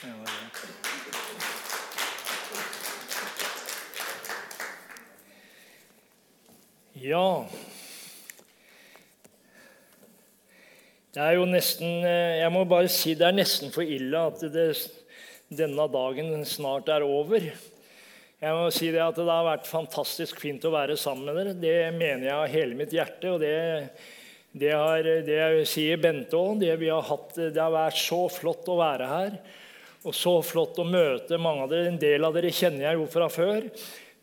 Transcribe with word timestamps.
Ja 0.00 0.08
Det 11.12 11.20
er 11.20 11.36
jo 11.36 11.44
nesten 11.44 12.00
eh, 12.00 12.40
Jeg 12.40 12.48
må 12.54 12.64
bare 12.64 12.88
si 12.88 13.12
det 13.12 13.28
er 13.28 13.36
nesten 13.36 13.68
for 13.76 13.84
ille 13.84 14.24
at 14.30 14.40
det, 14.48 14.66
denne 15.52 15.88
dagen 15.92 16.48
snart 16.48 16.88
er 16.88 17.04
over. 17.04 17.50
Jeg 18.40 18.56
må 18.56 18.72
si 18.72 18.88
det 18.88 19.04
at 19.04 19.20
det 19.20 19.28
har 19.28 19.44
vært 19.52 19.68
fantastisk 19.68 20.40
fint 20.40 20.64
å 20.64 20.72
være 20.72 20.96
sammen 20.96 21.28
med 21.28 21.42
dere. 21.42 21.56
Det 21.60 21.78
mener 22.00 22.30
jeg 22.30 22.36
av 22.38 22.52
hele 22.56 22.78
mitt 22.78 22.96
hjerte. 22.96 23.34
og 23.34 23.42
det, 23.44 23.56
det, 24.56 24.72
har, 24.72 25.04
det 25.28 25.66
sier 25.68 26.00
Bente 26.00 26.40
òg. 26.40 26.62
Det, 26.64 26.78
det 26.80 27.60
har 27.60 27.74
vært 27.82 28.00
så 28.00 28.24
flott 28.32 28.64
å 28.72 28.80
være 28.80 29.16
her. 29.18 29.42
Og 30.08 30.14
så 30.16 30.32
flott 30.40 30.78
å 30.80 30.86
møte 30.88 31.36
mange 31.36 31.66
av 31.66 31.72
dere. 31.72 31.90
En 31.90 31.98
del 32.00 32.24
av 32.24 32.36
dere 32.36 32.52
kjenner 32.54 32.86
jeg 32.86 32.96
jo 32.96 33.08
fra 33.12 33.28
før. 33.32 33.66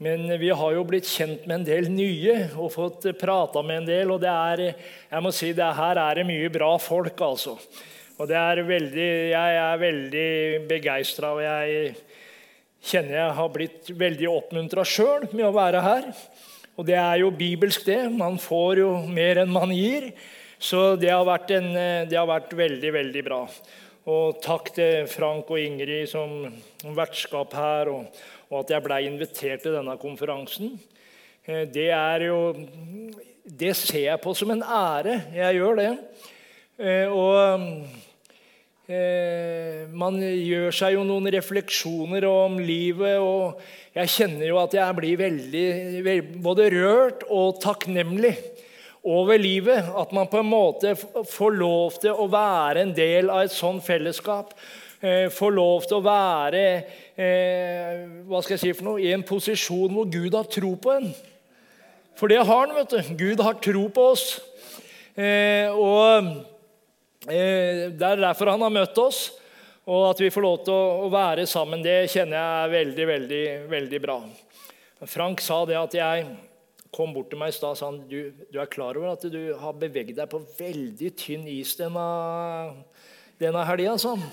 Men 0.02 0.30
vi 0.42 0.50
har 0.54 0.74
jo 0.74 0.86
blitt 0.86 1.10
kjent 1.10 1.46
med 1.46 1.60
en 1.60 1.68
del 1.68 1.88
nye 1.90 2.36
og 2.58 2.74
fått 2.74 3.06
prata 3.18 3.62
med 3.66 3.84
en 3.84 3.88
del. 3.90 4.14
Og 4.14 4.22
det 4.22 4.32
er, 4.34 4.64
jeg 5.12 5.26
må 5.26 5.34
si, 5.34 5.52
det 5.58 5.70
her 5.78 6.02
er 6.02 6.20
det 6.20 6.26
mye 6.30 6.50
bra 6.54 6.72
folk, 6.82 7.22
altså. 7.22 7.56
Og 8.18 8.30
det 8.30 8.38
er 8.38 8.64
veldig, 8.66 9.10
jeg 9.30 9.58
er 9.62 9.82
veldig 9.82 10.30
begeistra, 10.70 11.36
og 11.38 11.44
jeg 11.46 11.94
kjenner 12.88 13.20
jeg 13.20 13.36
har 13.38 13.52
blitt 13.54 13.92
veldig 14.00 14.30
oppmuntra 14.32 14.86
sjøl 14.86 15.28
med 15.32 15.46
å 15.46 15.54
være 15.54 15.84
her. 15.86 16.08
Og 16.78 16.86
det 16.86 16.98
er 16.98 17.22
jo 17.22 17.34
bibelsk, 17.34 17.86
det. 17.86 18.04
Man 18.14 18.38
får 18.42 18.82
jo 18.82 18.92
mer 19.10 19.44
enn 19.44 19.54
man 19.54 19.74
gir. 19.74 20.12
Så 20.58 20.96
det 20.98 21.14
har 21.14 21.26
vært, 21.26 21.54
en, 21.54 21.70
det 22.10 22.18
har 22.18 22.30
vært 22.30 22.54
veldig, 22.58 22.94
veldig 22.94 23.24
bra. 23.26 23.44
Og 24.08 24.40
takk 24.40 24.72
til 24.76 25.08
Frank 25.12 25.50
og 25.52 25.60
Ingrid 25.60 26.08
som 26.08 26.48
vertskap 26.96 27.54
her. 27.54 27.92
og 27.92 28.06
og 28.48 28.64
at 28.64 28.72
jeg 28.72 28.84
blei 28.86 29.02
invitert 29.08 29.64
til 29.66 29.76
denne 29.76 29.98
konferansen. 30.00 30.78
Eh, 31.46 31.66
det 31.68 31.90
er 31.92 32.30
jo 32.30 32.40
Det 33.48 33.76
ser 33.76 34.12
jeg 34.12 34.20
på 34.20 34.34
som 34.36 34.52
en 34.52 34.64
ære. 34.64 35.22
Jeg 35.34 35.56
gjør 35.56 35.76
det. 35.76 35.92
Eh, 36.80 37.08
og 37.08 37.88
eh, 38.90 39.88
man 39.88 40.20
gjør 40.20 40.72
seg 40.76 40.98
jo 40.98 41.06
noen 41.08 41.32
refleksjoner 41.32 42.28
om 42.28 42.60
livet, 42.60 43.20
og 43.24 43.62
jeg 43.96 44.12
kjenner 44.18 44.48
jo 44.50 44.60
at 44.60 44.76
jeg 44.76 44.98
blir 45.00 45.22
veldig 45.22 46.18
både 46.44 46.68
rørt 46.76 47.24
og 47.32 47.62
takknemlig 47.64 48.36
over 49.08 49.40
livet. 49.40 49.88
At 49.96 50.12
man 50.16 50.30
på 50.32 50.42
en 50.42 50.52
måte 50.52 50.94
får 50.98 51.56
lov 51.56 52.02
til 52.04 52.14
å 52.18 52.28
være 52.32 52.84
en 52.84 52.94
del 52.98 53.32
av 53.34 53.46
et 53.46 53.56
sånt 53.56 53.86
fellesskap. 53.86 54.54
Får 54.98 55.54
lov 55.54 55.86
til 55.86 56.00
å 56.00 56.06
være 56.06 56.62
eh, 57.22 58.06
hva 58.26 58.40
skal 58.42 58.56
jeg 58.56 58.62
si 58.64 58.72
for 58.74 58.88
noe, 58.88 59.02
i 59.04 59.12
en 59.14 59.26
posisjon 59.26 59.94
hvor 59.94 60.08
Gud 60.10 60.34
har 60.34 60.48
tro 60.50 60.72
på 60.82 60.96
en. 60.96 61.12
For 62.18 62.32
det 62.32 62.42
har 62.42 62.64
han. 62.66 62.76
vet 62.76 62.94
du. 62.94 63.16
Gud 63.20 63.44
har 63.46 63.60
tro 63.62 63.88
på 63.94 64.08
oss. 64.14 64.26
Eh, 65.14 65.70
og 65.74 66.30
eh, 67.30 67.90
Det 67.94 68.10
er 68.10 68.22
derfor 68.22 68.54
han 68.54 68.66
har 68.66 68.74
møtt 68.74 68.98
oss. 69.02 69.28
Og 69.88 70.10
at 70.10 70.20
vi 70.20 70.32
får 70.34 70.44
lov 70.44 70.58
til 70.68 70.74
å 70.76 71.08
være 71.14 71.46
sammen, 71.48 71.80
det 71.80 72.10
kjenner 72.12 72.36
jeg 72.36 72.64
er 72.66 72.72
veldig, 72.74 73.06
veldig, 73.08 73.44
veldig 73.72 74.00
bra. 74.04 74.18
Frank 75.08 75.40
sa 75.40 75.62
det 75.70 75.78
at 75.80 75.96
jeg 75.96 76.26
kom 76.96 77.14
bort 77.16 77.30
til 77.32 77.40
meg 77.42 77.52
i 77.52 77.56
stad 77.58 77.76
og 77.76 77.80
sa 77.80 77.90
han, 77.92 78.02
du, 78.10 78.32
du 78.52 78.60
er 78.62 78.70
klar 78.72 78.98
over 78.98 79.14
at 79.14 79.26
du 79.32 79.42
har 79.60 79.80
beveget 79.80 80.18
deg 80.20 80.30
på 80.32 80.42
veldig 80.60 81.12
tynn 81.20 81.48
is 81.52 81.76
denne, 81.80 82.06
denne 83.42 83.66
helga. 83.68 83.98
Sånn. 84.02 84.24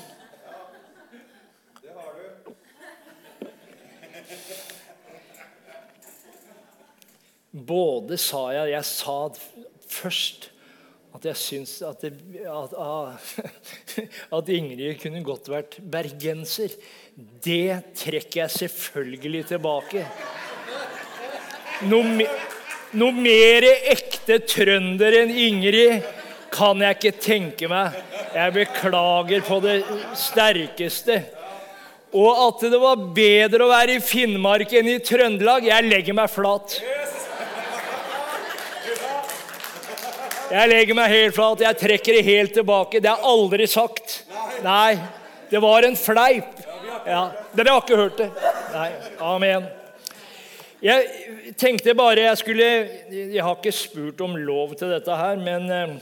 Både 7.54 8.16
sa 8.18 8.48
jeg 8.50 8.72
Jeg 8.72 8.86
sa 8.88 9.18
først 9.94 10.50
at 11.14 11.28
jeg 11.28 11.38
syns 11.38 11.72
at, 11.86 12.02
at, 12.02 12.72
at, 14.36 14.48
Ingrid 14.50 14.96
kunne 14.98 15.22
godt 15.22 15.46
vært 15.52 15.76
bergenser. 15.78 16.74
Det 17.14 17.94
trekker 17.94 18.40
jeg 18.40 18.54
selvfølgelig 18.56 19.44
tilbake. 19.52 20.02
Noe, 21.86 22.26
noe 22.98 23.14
mer 23.14 23.66
ekte 23.92 24.40
trønder 24.48 25.20
enn 25.22 25.32
Ingrid 25.32 26.04
kan 26.54 26.82
jeg 26.82 26.98
ikke 26.98 27.14
tenke 27.22 27.70
meg. 27.70 27.96
Jeg 28.34 28.54
beklager 28.54 29.42
på 29.46 29.58
det 29.64 29.78
sterkeste. 30.18 31.20
Og 32.14 32.44
at 32.44 32.62
det 32.70 32.78
var 32.78 33.08
bedre 33.16 33.66
å 33.66 33.72
være 33.72 33.96
i 33.98 34.02
Finnmark 34.02 34.70
enn 34.78 34.92
i 34.92 35.00
Trøndelag, 35.02 35.66
jeg 35.66 35.88
legger 35.88 36.14
meg 36.14 36.30
flat. 36.30 36.78
Jeg 40.54 40.70
legger 40.70 40.94
meg 40.94 41.10
helt 41.10 41.34
flat. 41.34 41.62
Jeg 41.66 41.80
trekker 41.80 42.14
det 42.14 42.26
helt 42.28 42.52
tilbake. 42.54 43.00
Det 43.02 43.10
er 43.10 43.26
aldri 43.26 43.66
sagt. 43.70 44.20
Nei, 44.62 44.94
det 45.50 45.62
var 45.64 45.86
en 45.88 45.98
fleip. 45.98 46.60
Ja, 47.04 47.24
Dere 47.56 47.74
har 47.74 47.82
ikke 47.82 47.98
hørt 47.98 48.20
det? 48.22 48.30
Nei. 48.74 48.90
Amen. 49.18 49.66
Jeg 50.84 51.54
tenkte 51.56 51.94
bare 51.96 52.26
jeg 52.26 52.36
skulle 52.36 52.64
Jeg 53.08 53.40
har 53.40 53.54
ikke 53.56 53.72
spurt 53.72 54.18
om 54.20 54.34
lov 54.36 54.74
til 54.76 54.90
dette 54.92 55.14
her, 55.16 55.38
men 55.40 55.70
eh, 55.72 55.94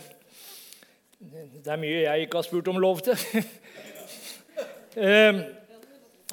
det 1.62 1.70
er 1.70 1.78
mye 1.78 2.00
jeg 2.00 2.24
ikke 2.24 2.40
har 2.40 2.46
spurt 2.48 2.70
om 2.72 2.80
lov 2.82 3.02
til. 3.06 3.18
Eh, 4.92 5.38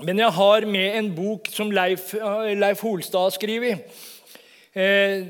men 0.04 0.20
jeg 0.20 0.36
har 0.36 0.66
med 0.68 0.96
en 0.98 1.06
bok 1.16 1.46
som 1.48 1.70
Leif, 1.72 2.10
Leif 2.60 2.82
Holstad 2.84 3.22
har 3.22 3.32
skrevet. 3.32 3.86
Eh, 4.76 5.24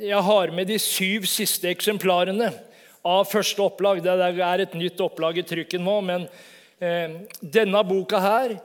jeg 0.00 0.22
har 0.24 0.54
med 0.56 0.70
de 0.72 0.78
syv 0.80 1.26
siste 1.28 1.68
eksemplarene 1.68 2.48
av 3.04 3.28
første 3.28 3.60
opplag. 3.60 4.00
Det 4.00 4.14
er 4.40 4.64
et 4.64 4.78
nytt 4.80 5.04
opplag 5.04 5.36
i 5.36 5.44
trykken 5.44 5.84
nå, 5.84 5.98
men 6.00 6.24
eh, 6.80 7.20
denne 7.44 7.84
boka 7.84 8.22
her 8.24 8.56
eh, 8.56 8.64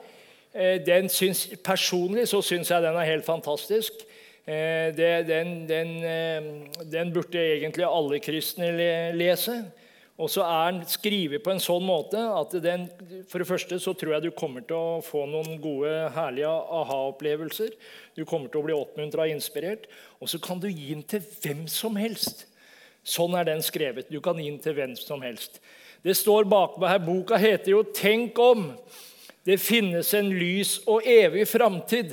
den 0.85 1.09
syns, 1.09 1.47
Personlig 1.63 2.27
så 2.31 2.41
syns 2.41 2.71
jeg 2.71 2.81
den 2.83 2.95
er 2.97 3.11
helt 3.11 3.25
fantastisk. 3.25 4.07
Eh, 4.47 4.95
det, 4.95 5.27
den, 5.27 5.67
den, 5.67 5.89
eh, 6.03 6.43
den, 6.87 7.11
burde 7.11 7.41
egentlig 7.57 7.83
alle 7.83 8.19
kristne 8.23 8.69
lese. 9.11 9.57
Og 10.17 10.31
så 10.31 10.45
er 10.47 10.71
den 10.71 10.85
skrevet 10.89 11.43
på 11.43 11.51
en 11.51 11.59
sånn 11.61 11.83
måte 11.85 12.17
at 12.17 12.55
den, 12.63 12.87
for 13.29 13.43
det 13.43 13.49
første 13.49 13.77
så 13.83 13.91
tror 13.93 14.15
jeg 14.15 14.23
du 14.23 14.31
kommer 14.31 14.63
til 14.65 14.77
å 14.79 15.01
få 15.05 15.25
noen 15.29 15.59
gode, 15.61 15.91
herlige 16.15 16.53
aha-opplevelser. 16.79 17.75
Du 18.15 18.23
kommer 18.23 18.47
til 18.49 18.63
å 18.63 18.69
bli 18.69 18.77
oppmuntra 18.77 19.27
og 19.27 19.35
inspirert. 19.35 19.85
Og 20.23 20.31
så 20.31 20.39
kan 20.41 20.63
du 20.63 20.69
gi 20.71 20.93
den 20.95 21.03
til 21.03 21.27
hvem 21.43 21.67
som 21.69 21.99
helst. 21.99 22.47
Sånn 23.03 23.35
er 23.37 23.51
den 23.51 23.61
skrevet. 23.63 24.07
Du 24.09 24.23
kan 24.23 24.39
gi 24.39 24.47
den 24.47 24.63
til 24.63 24.79
hvem 24.79 24.95
som 24.97 25.21
helst. 25.27 25.59
Det 26.07 26.15
står 26.15 26.47
bakpå 26.47 26.87
her. 26.87 27.03
Boka 27.03 27.35
heter 27.35 27.75
jo 27.75 27.83
'Tenk 27.83 28.39
om'. 28.39 28.71
Det 29.47 29.55
finnes 29.63 30.09
en 30.17 30.27
lys 30.35 30.77
og 30.89 31.05
evig 31.07 31.45
framtid. 31.47 32.11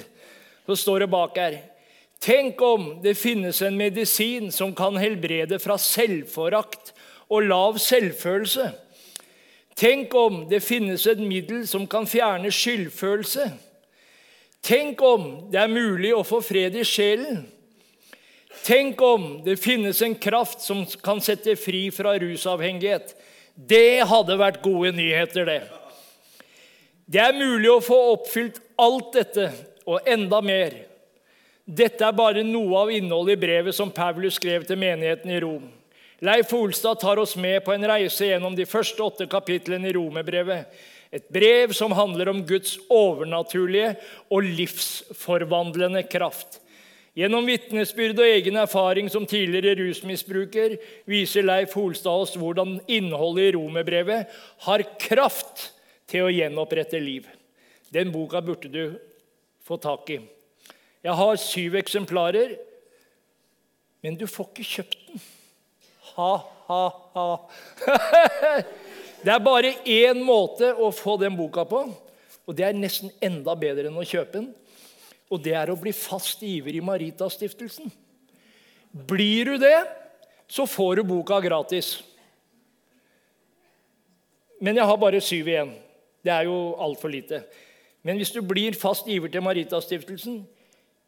Så 0.67 0.77
står 0.79 1.03
det 1.03 1.11
bak 1.11 1.39
her. 1.39 1.59
Tenk 2.23 2.63
om 2.63 2.87
det 3.03 3.17
finnes 3.19 3.59
en 3.67 3.77
medisin 3.77 4.53
som 4.55 4.71
kan 4.77 4.97
helbrede 4.97 5.59
fra 5.61 5.77
selvforakt 5.81 6.95
og 7.29 7.49
lav 7.51 7.81
selvfølelse. 7.83 8.71
Tenk 9.75 10.15
om 10.15 10.45
det 10.49 10.63
finnes 10.63 11.07
et 11.11 11.19
middel 11.19 11.67
som 11.67 11.89
kan 11.91 12.07
fjerne 12.07 12.53
skyldfølelse. 12.55 13.51
Tenk 14.65 15.03
om 15.03 15.27
det 15.53 15.61
er 15.61 15.75
mulig 15.75 16.15
å 16.15 16.23
få 16.25 16.39
fred 16.41 16.79
i 16.79 16.87
sjelen. 16.87 17.43
Tenk 18.65 19.03
om 19.03 19.43
det 19.45 19.59
finnes 19.61 19.99
en 20.07 20.15
kraft 20.15 20.63
som 20.65 20.87
kan 21.05 21.21
sette 21.21 21.59
fri 21.61 21.89
fra 21.93 22.15
rusavhengighet. 22.23 23.11
Det 23.55 24.07
hadde 24.09 24.39
vært 24.41 24.63
gode 24.65 24.95
nyheter, 24.97 25.51
det. 25.51 25.84
Det 27.05 27.21
er 27.21 27.37
mulig 27.37 27.69
å 27.69 27.83
få 27.85 27.97
oppfylt 28.15 28.61
alt 28.81 29.13
dette 29.13 29.51
og 29.85 30.07
enda 30.09 30.41
mer. 30.45 30.77
Dette 31.65 32.05
er 32.05 32.17
bare 32.17 32.45
noe 32.45 32.85
av 32.85 32.93
innholdet 32.93 33.37
i 33.37 33.43
brevet 33.45 33.77
som 33.77 33.93
Paulus 33.93 34.39
skrev 34.39 34.65
til 34.69 34.81
menigheten 34.81 35.33
i 35.33 35.41
Rom. 35.45 35.67
Leif 36.25 36.53
Olstad 36.57 37.01
tar 37.03 37.21
oss 37.21 37.35
med 37.37 37.61
på 37.65 37.75
en 37.75 37.85
reise 37.89 38.29
gjennom 38.31 38.57
de 38.57 38.65
første 38.69 39.03
åtte 39.05 39.27
kapitlene 39.29 39.91
i 39.91 39.95
Romerbrevet. 39.97 40.69
Et 41.15 41.27
brev 41.33 41.75
som 41.77 41.93
handler 41.95 42.31
om 42.33 42.41
Guds 42.47 42.79
overnaturlige 42.91 43.95
og 44.33 44.49
livsforvandlende 44.61 46.07
kraft. 46.09 46.61
Gjennom 47.15 47.47
vitnesbyrd 47.47 48.19
og 48.19 48.27
egen 48.27 48.57
erfaring 48.59 49.11
som 49.13 49.27
tidligere 49.29 49.77
rusmisbruker 49.79 50.79
viser 51.07 51.47
Leif 51.47 51.77
Holstad 51.77 52.25
oss 52.25 52.35
hvordan 52.41 52.81
innholdet 52.91 53.53
i 53.53 53.55
romerbrevet 53.59 54.33
har 54.67 54.89
kraft 54.99 55.69
til 56.11 56.27
å 56.27 56.33
gjenopprette 56.33 57.01
liv. 57.01 57.29
Den 57.93 58.13
boka 58.15 58.43
burde 58.45 58.71
du 58.73 58.97
få 59.65 59.79
tak 59.81 60.11
i. 60.15 60.19
Jeg 61.05 61.17
har 61.21 61.41
syv 61.41 61.77
eksemplarer, 61.81 62.57
men 64.05 64.17
du 64.21 64.27
får 64.29 64.51
ikke 64.51 64.69
kjøpt 64.69 65.01
den 65.09 65.23
ha-ha-ha. 66.15 67.29
Det 69.25 69.33
er 69.33 69.41
bare 69.41 69.71
én 69.89 70.21
måte 70.21 70.69
å 70.77 70.91
få 70.93 71.17
den 71.17 71.37
boka 71.37 71.65
på. 71.65 71.81
Og 72.45 72.57
det 72.57 72.67
er 72.67 72.77
nesten 72.77 73.09
enda 73.25 73.55
bedre 73.57 73.89
enn 73.89 73.97
å 73.97 74.05
kjøpe 74.05 74.37
den. 74.37 74.51
Og 75.33 75.41
det 75.41 75.55
er 75.57 75.73
å 75.73 75.79
bli 75.81 75.95
fast 75.97 76.43
giver 76.45 76.77
i 76.77 76.83
Maritastiftelsen. 76.85 77.89
Blir 78.93 79.55
du 79.55 79.63
det, 79.63 79.79
så 80.45 80.67
får 80.69 81.01
du 81.01 81.09
boka 81.09 81.41
gratis. 81.41 81.97
Men 84.61 84.77
jeg 84.77 84.91
har 84.93 85.01
bare 85.01 85.25
syv 85.25 85.49
igjen. 85.49 85.73
Det 86.25 86.33
er 86.33 86.49
jo 86.49 86.57
altfor 86.81 87.13
lite. 87.13 87.43
Men 88.05 88.17
hvis 88.21 88.33
du 88.33 88.41
blir 88.45 88.77
fast 88.77 89.07
giver 89.09 89.29
til 89.33 89.45
Maritastiftelsen 89.45 90.43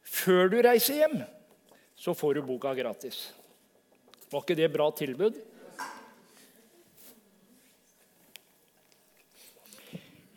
før 0.06 0.50
du 0.52 0.60
reiser 0.64 1.02
hjem, 1.02 1.18
så 1.96 2.12
får 2.14 2.36
du 2.36 2.46
boka 2.46 2.74
gratis. 2.76 3.30
Var 4.30 4.42
ikke 4.42 4.58
det 4.58 4.72
bra 4.72 4.90
tilbud? 4.92 5.36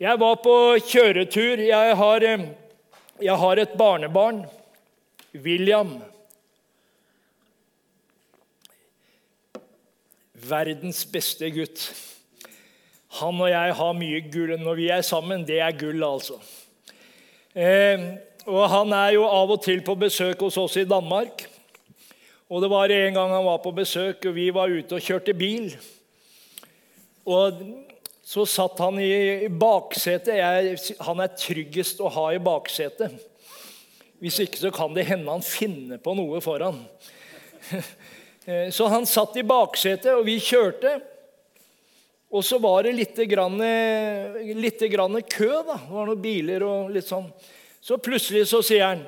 Jeg 0.00 0.16
var 0.16 0.38
på 0.40 0.54
kjøretur. 0.88 1.60
Jeg 1.60 1.96
har, 1.96 2.24
eh, 2.24 2.46
jeg 3.20 3.36
har 3.36 3.58
et 3.58 3.74
barnebarn, 3.76 4.46
William. 5.34 5.98
Verdens 10.32 11.04
beste 11.04 11.50
gutt. 11.50 11.92
Han 13.18 13.40
og 13.42 13.50
jeg 13.50 13.74
har 13.74 13.96
mye 13.98 14.20
gull. 14.30 14.54
Når 14.60 14.78
vi 14.78 14.88
er 14.94 15.02
sammen, 15.06 15.42
det 15.46 15.58
er 15.60 15.76
gull, 15.78 16.02
altså. 16.06 16.38
Eh, 17.54 18.04
og 18.46 18.68
Han 18.70 18.92
er 18.94 19.16
jo 19.16 19.24
av 19.26 19.50
og 19.50 19.62
til 19.64 19.82
på 19.82 19.96
besøk 19.98 20.40
hos 20.46 20.58
oss 20.60 20.76
i 20.78 20.86
Danmark. 20.88 21.48
Og 22.50 22.62
Det 22.62 22.70
var 22.70 22.90
en 22.90 23.14
gang 23.14 23.30
han 23.30 23.44
var 23.44 23.58
på 23.62 23.70
besøk, 23.74 24.26
og 24.26 24.34
vi 24.34 24.50
var 24.54 24.70
ute 24.70 24.94
og 24.94 25.02
kjørte 25.02 25.34
bil. 25.34 25.74
Og 27.26 27.58
så 28.26 28.46
satt 28.46 28.78
han 28.78 28.98
i 29.02 29.48
baksetet. 29.48 30.96
Han 31.02 31.20
er 31.22 31.34
tryggest 31.34 32.00
å 32.02 32.10
ha 32.10 32.30
i 32.34 32.42
baksetet. 32.42 33.18
Hvis 34.20 34.38
ikke 34.44 34.60
så 34.60 34.70
kan 34.74 34.94
det 34.94 35.08
hende 35.08 35.30
han 35.30 35.42
finner 35.42 35.98
på 36.02 36.14
noe 36.14 36.42
foran. 36.44 36.82
Så 38.72 38.86
han 38.90 39.04
satt 39.06 39.36
i 39.36 39.44
baksetet, 39.46 40.10
og 40.16 40.24
vi 40.26 40.38
kjørte. 40.42 40.96
Og 42.30 42.44
så 42.46 42.60
var 42.62 42.84
det 42.86 42.92
litt, 42.94 43.16
grann, 43.26 43.58
litt 44.54 44.82
grann 44.92 45.18
kø. 45.26 45.50
da. 45.66 45.74
Det 45.74 45.94
var 45.96 46.06
noen 46.06 46.22
biler 46.22 46.62
og 46.62 46.92
litt 46.94 47.08
sånn. 47.08 47.26
Så 47.82 47.98
plutselig 47.98 48.44
så 48.50 48.60
sier 48.64 48.84
han 48.84 49.06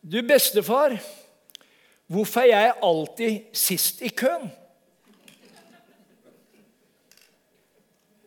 Du, 0.00 0.20
bestefar, 0.24 0.94
hvorfor 2.08 2.44
er 2.44 2.66
jeg 2.66 2.78
alltid 2.84 3.56
sist 3.56 4.02
i 4.04 4.10
køen? 4.12 4.48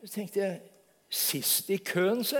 Så 0.03 0.11
tenkte 0.19 0.39
jeg 0.41 0.61
Sist 1.13 1.69
i 1.69 1.77
køen, 1.77 2.23
se. 2.25 2.39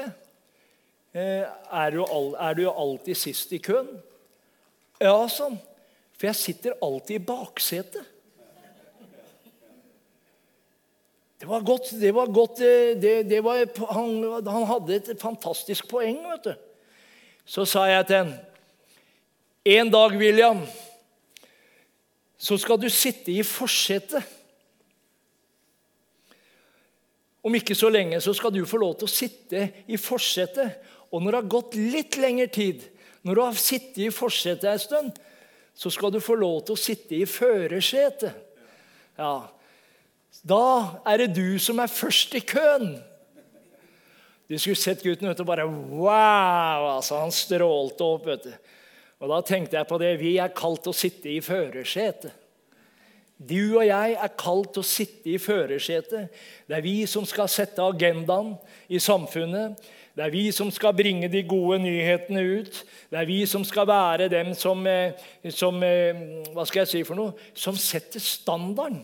Eh, 1.14 1.46
er 1.46 1.92
du, 1.94 2.00
er 2.02 2.56
du 2.58 2.64
alltid 2.72 3.20
sist 3.22 3.52
i 3.54 3.60
køen? 3.62 3.92
Ja, 4.98 5.28
sånn. 5.30 5.60
For 6.18 6.32
jeg 6.32 6.40
sitter 6.40 6.80
alltid 6.82 7.20
i 7.20 7.26
baksetet. 7.28 8.08
Det 11.44 11.50
var 11.50 11.62
godt. 11.62 11.90
Det 12.00 12.12
var 12.16 12.30
godt 12.32 12.60
eh, 12.64 12.96
det, 12.96 13.24
det 13.28 13.42
var, 13.44 13.66
han, 13.92 14.12
han, 14.48 14.64
hadde 14.64 14.96
et 14.96 15.10
fantastisk 15.20 15.90
poeng, 15.92 16.22
vet 16.24 16.46
du. 16.46 16.54
Så 17.44 17.66
sa 17.68 17.82
jeg 17.90 18.06
til 18.08 18.22
ham 18.22 18.30
En 19.68 19.90
dag, 19.92 20.14
William, 20.16 20.62
så 22.40 22.56
skal 22.56 22.80
du 22.80 22.88
sitte 22.88 23.34
i 23.36 23.44
forsetet. 23.44 24.24
Om 27.44 27.58
ikke 27.60 27.76
så 27.76 27.90
lenge 27.92 28.22
så 28.24 28.32
skal 28.32 28.54
du 28.56 28.62
få 28.64 28.80
lov 28.80 28.94
til 29.02 29.10
å 29.10 29.12
sitte 29.12 29.66
i 29.84 30.00
forsetet. 30.00 30.78
Og 31.12 31.20
når 31.20 31.28
det 31.28 31.42
har 31.42 31.50
gått 31.58 31.76
litt 31.76 32.16
lengre 32.24 32.48
tid, 32.48 32.86
når 33.28 33.36
du 33.36 33.44
har 33.44 33.60
sittet 33.60 34.00
i 34.06 34.08
forsetet 34.16 34.70
en 34.72 34.80
stund, 34.86 35.20
så 35.76 35.92
skal 35.92 36.16
du 36.16 36.22
få 36.24 36.40
lov 36.40 36.62
til 36.64 36.78
å 36.78 36.84
sitte 36.86 37.20
i 37.20 37.28
førersetet. 37.28 38.32
Ja, 39.20 39.52
da 40.44 41.00
er 41.08 41.24
det 41.24 41.36
du 41.38 41.58
som 41.60 41.80
er 41.80 41.92
først 41.92 42.36
i 42.36 42.44
køen. 42.44 42.98
Du 44.50 44.58
skulle 44.60 44.78
sett 44.78 45.04
gutten 45.04 45.32
ut 45.32 45.40
og 45.40 45.48
bare 45.48 45.66
Wow! 45.66 46.98
altså 46.98 47.22
Han 47.22 47.32
strålte 47.32 48.04
opp. 48.04 48.28
vet 48.28 48.44
du. 48.44 48.54
Og 49.20 49.30
Da 49.30 49.42
tenkte 49.42 49.78
jeg 49.78 49.88
på 49.88 49.98
det. 49.98 50.20
Vi 50.20 50.38
er 50.38 50.52
kalt 50.52 50.88
å 50.88 50.94
sitte 50.94 51.32
i 51.32 51.40
førersetet. 51.42 52.34
Du 53.40 53.78
og 53.80 53.86
jeg 53.88 54.14
er 54.14 54.36
kalt 54.40 54.78
å 54.78 54.84
sitte 54.86 55.32
i 55.34 55.40
førersetet. 55.42 56.30
Det 56.68 56.78
er 56.78 56.84
vi 56.86 57.06
som 57.10 57.26
skal 57.26 57.50
sette 57.52 57.82
agendaen 57.82 58.54
i 58.88 59.00
samfunnet. 59.00 59.80
Det 60.16 60.24
er 60.28 60.30
vi 60.32 60.52
som 60.54 60.70
skal 60.72 60.94
bringe 60.94 61.28
de 61.32 61.42
gode 61.48 61.80
nyhetene 61.82 62.44
ut. 62.60 62.84
Det 63.10 63.20
er 63.20 63.26
vi 63.26 63.40
som 63.50 63.64
skal 63.66 63.88
være 63.90 64.30
dem 64.30 64.54
som, 64.54 64.86
eh, 64.88 65.18
som 65.50 65.82
eh, 65.84 66.14
Hva 66.54 66.68
skal 66.68 66.84
jeg 66.84 66.88
si 66.88 67.04
for 67.04 67.18
noe? 67.18 67.34
Som 67.56 67.76
setter 67.76 68.22
standarden. 68.22 69.02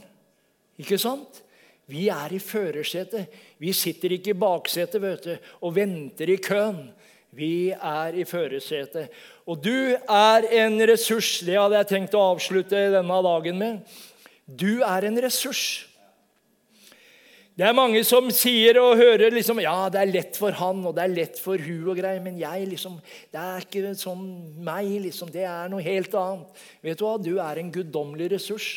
Ikke 0.79 0.99
sant? 1.01 1.41
Vi 1.89 2.07
er 2.13 2.33
i 2.35 2.39
førersetet. 2.41 3.33
Vi 3.59 3.73
sitter 3.73 4.13
ikke 4.15 4.35
i 4.35 4.39
baksetet 4.39 5.01
vet 5.01 5.25
du, 5.25 5.51
og 5.65 5.75
venter 5.75 6.29
i 6.29 6.37
køen. 6.41 6.87
Vi 7.35 7.69
er 7.73 8.15
i 8.17 8.25
førersetet. 8.25 9.09
Og 9.49 9.59
du 9.61 9.95
er 9.97 10.47
en 10.63 10.79
ressurs. 10.89 11.39
Det 11.45 11.57
hadde 11.57 11.77
jeg 11.81 11.89
tenkt 11.91 12.17
å 12.17 12.25
avslutte 12.31 12.89
denne 12.93 13.21
dagen 13.25 13.61
med. 13.61 13.99
Du 14.45 14.81
er 14.85 15.05
en 15.09 15.21
ressurs. 15.21 15.85
Det 17.59 17.65
er 17.67 17.75
mange 17.75 17.99
som 18.07 18.29
sier 18.31 18.77
og 18.79 18.95
hører 19.01 19.33
liksom, 19.35 19.59
ja, 19.59 19.89
det 19.91 19.99
er 19.99 20.11
lett 20.13 20.37
for 20.39 20.55
han 20.55 20.77
og 20.87 20.93
det 20.95 21.03
er 21.03 21.11
lett 21.11 21.41
for 21.43 21.59
hun 21.59 21.89
og 21.91 21.97
greier, 21.99 22.21
men 22.23 22.37
jeg 22.39 22.69
liksom, 22.69 22.93
det 23.35 23.41
er 23.41 23.65
ikke 23.65 23.91
sånn 23.99 24.21
meg. 24.63 24.87
liksom, 25.03 25.27
Det 25.33 25.43
er 25.43 25.67
noe 25.67 25.83
helt 25.83 26.13
annet. 26.15 26.61
Vet 26.85 27.01
du 27.01 27.03
hva? 27.03 27.17
Du 27.19 27.33
er 27.43 27.59
en 27.59 27.73
guddommelig 27.75 28.29
ressurs. 28.37 28.69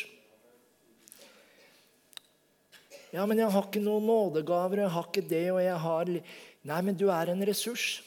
Ja, 3.13 3.27
men 3.29 3.37
jeg 3.37 3.51
har 3.53 3.67
ikke 3.67 3.81
noen 3.83 4.07
nådegaver, 4.09 4.79
jeg 4.81 4.89
har 4.89 5.05
ikke 5.05 5.21
det, 5.29 5.45
og 5.53 5.61
jeg 5.61 5.77
har 5.85 6.09
Nei, 6.63 6.77
men 6.81 6.95
du 6.95 7.09
er 7.11 7.29
en 7.29 7.43
ressurs. 7.45 7.99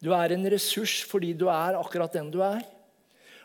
Du 0.00 0.12
er 0.14 0.32
en 0.32 0.46
ressurs 0.48 1.00
fordi 1.10 1.32
du 1.34 1.48
er 1.50 1.76
akkurat 1.76 2.14
den 2.14 2.30
du 2.32 2.38
er. 2.46 2.62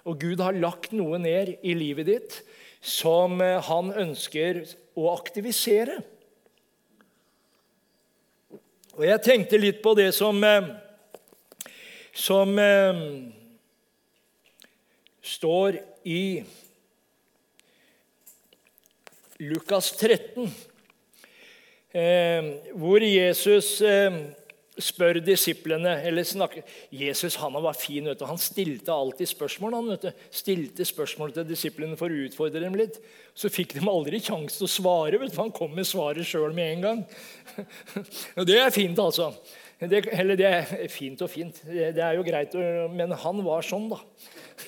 Og 0.06 0.21
Gud 0.21 0.39
har 0.44 0.56
lagt 0.56 0.94
noe 0.94 1.18
ned 1.19 1.56
i 1.65 1.74
livet 1.75 2.07
ditt 2.07 2.38
som 2.83 3.42
eh, 3.42 3.57
han 3.65 3.89
ønsker 4.06 4.62
å 5.00 5.10
aktivisere. 5.15 5.98
Og 8.94 9.04
jeg 9.07 9.24
tenkte 9.25 9.60
litt 9.60 9.82
på 9.84 9.96
det 9.98 10.12
som, 10.15 10.38
eh, 10.46 10.67
som 12.13 12.53
eh, 12.62 13.03
står 15.34 15.82
i 16.05 16.22
Lukas 19.43 19.91
13, 20.00 20.47
hvor 22.79 23.03
Jesus 23.05 23.75
spør 24.81 25.19
disiplene 25.21 25.91
eller 26.07 26.25
snakker. 26.25 26.65
Jesus 26.93 27.35
han 27.38 27.53
var 27.62 27.75
fin. 27.77 28.05
vet 28.09 28.19
du. 28.19 28.25
Han 28.25 28.41
stilte 28.41 28.93
alltid 28.93 29.29
spørsmål. 29.29 29.75
Han 29.77 29.91
vet 29.93 30.07
du. 30.07 30.23
Stilte 30.33 30.85
spørsmål 30.85 31.33
til 31.35 31.47
disiplene 31.47 31.97
for 32.00 32.09
å 32.09 32.23
utfordre 32.25 32.63
dem 32.63 32.77
litt. 32.77 32.97
Så 33.38 33.51
fikk 33.53 33.75
de 33.77 33.85
aldri 33.89 34.21
sjanse 34.23 34.57
til 34.57 34.69
å 34.69 34.73
svare. 34.73 35.19
vet 35.21 35.33
du. 35.33 35.41
Han 35.41 35.53
kom 35.53 35.75
med 35.75 35.88
svaret 35.89 36.25
sjøl 36.25 36.55
med 36.55 36.77
en 36.77 36.88
gang. 36.88 37.03
Det 38.50 38.57
er 38.59 38.73
fint, 38.73 38.97
altså. 39.00 39.33
Det, 39.83 40.05
eller 40.15 40.38
det 40.39 40.47
er 40.47 40.88
fint 40.88 41.19
og 41.25 41.27
fint. 41.27 41.57
Det, 41.67 41.89
det 41.97 42.03
er 42.05 42.15
jo 42.15 42.23
greit, 42.23 42.53
men 42.93 43.12
han 43.19 43.41
var 43.43 43.65
sånn, 43.67 43.89
da. 43.91 43.97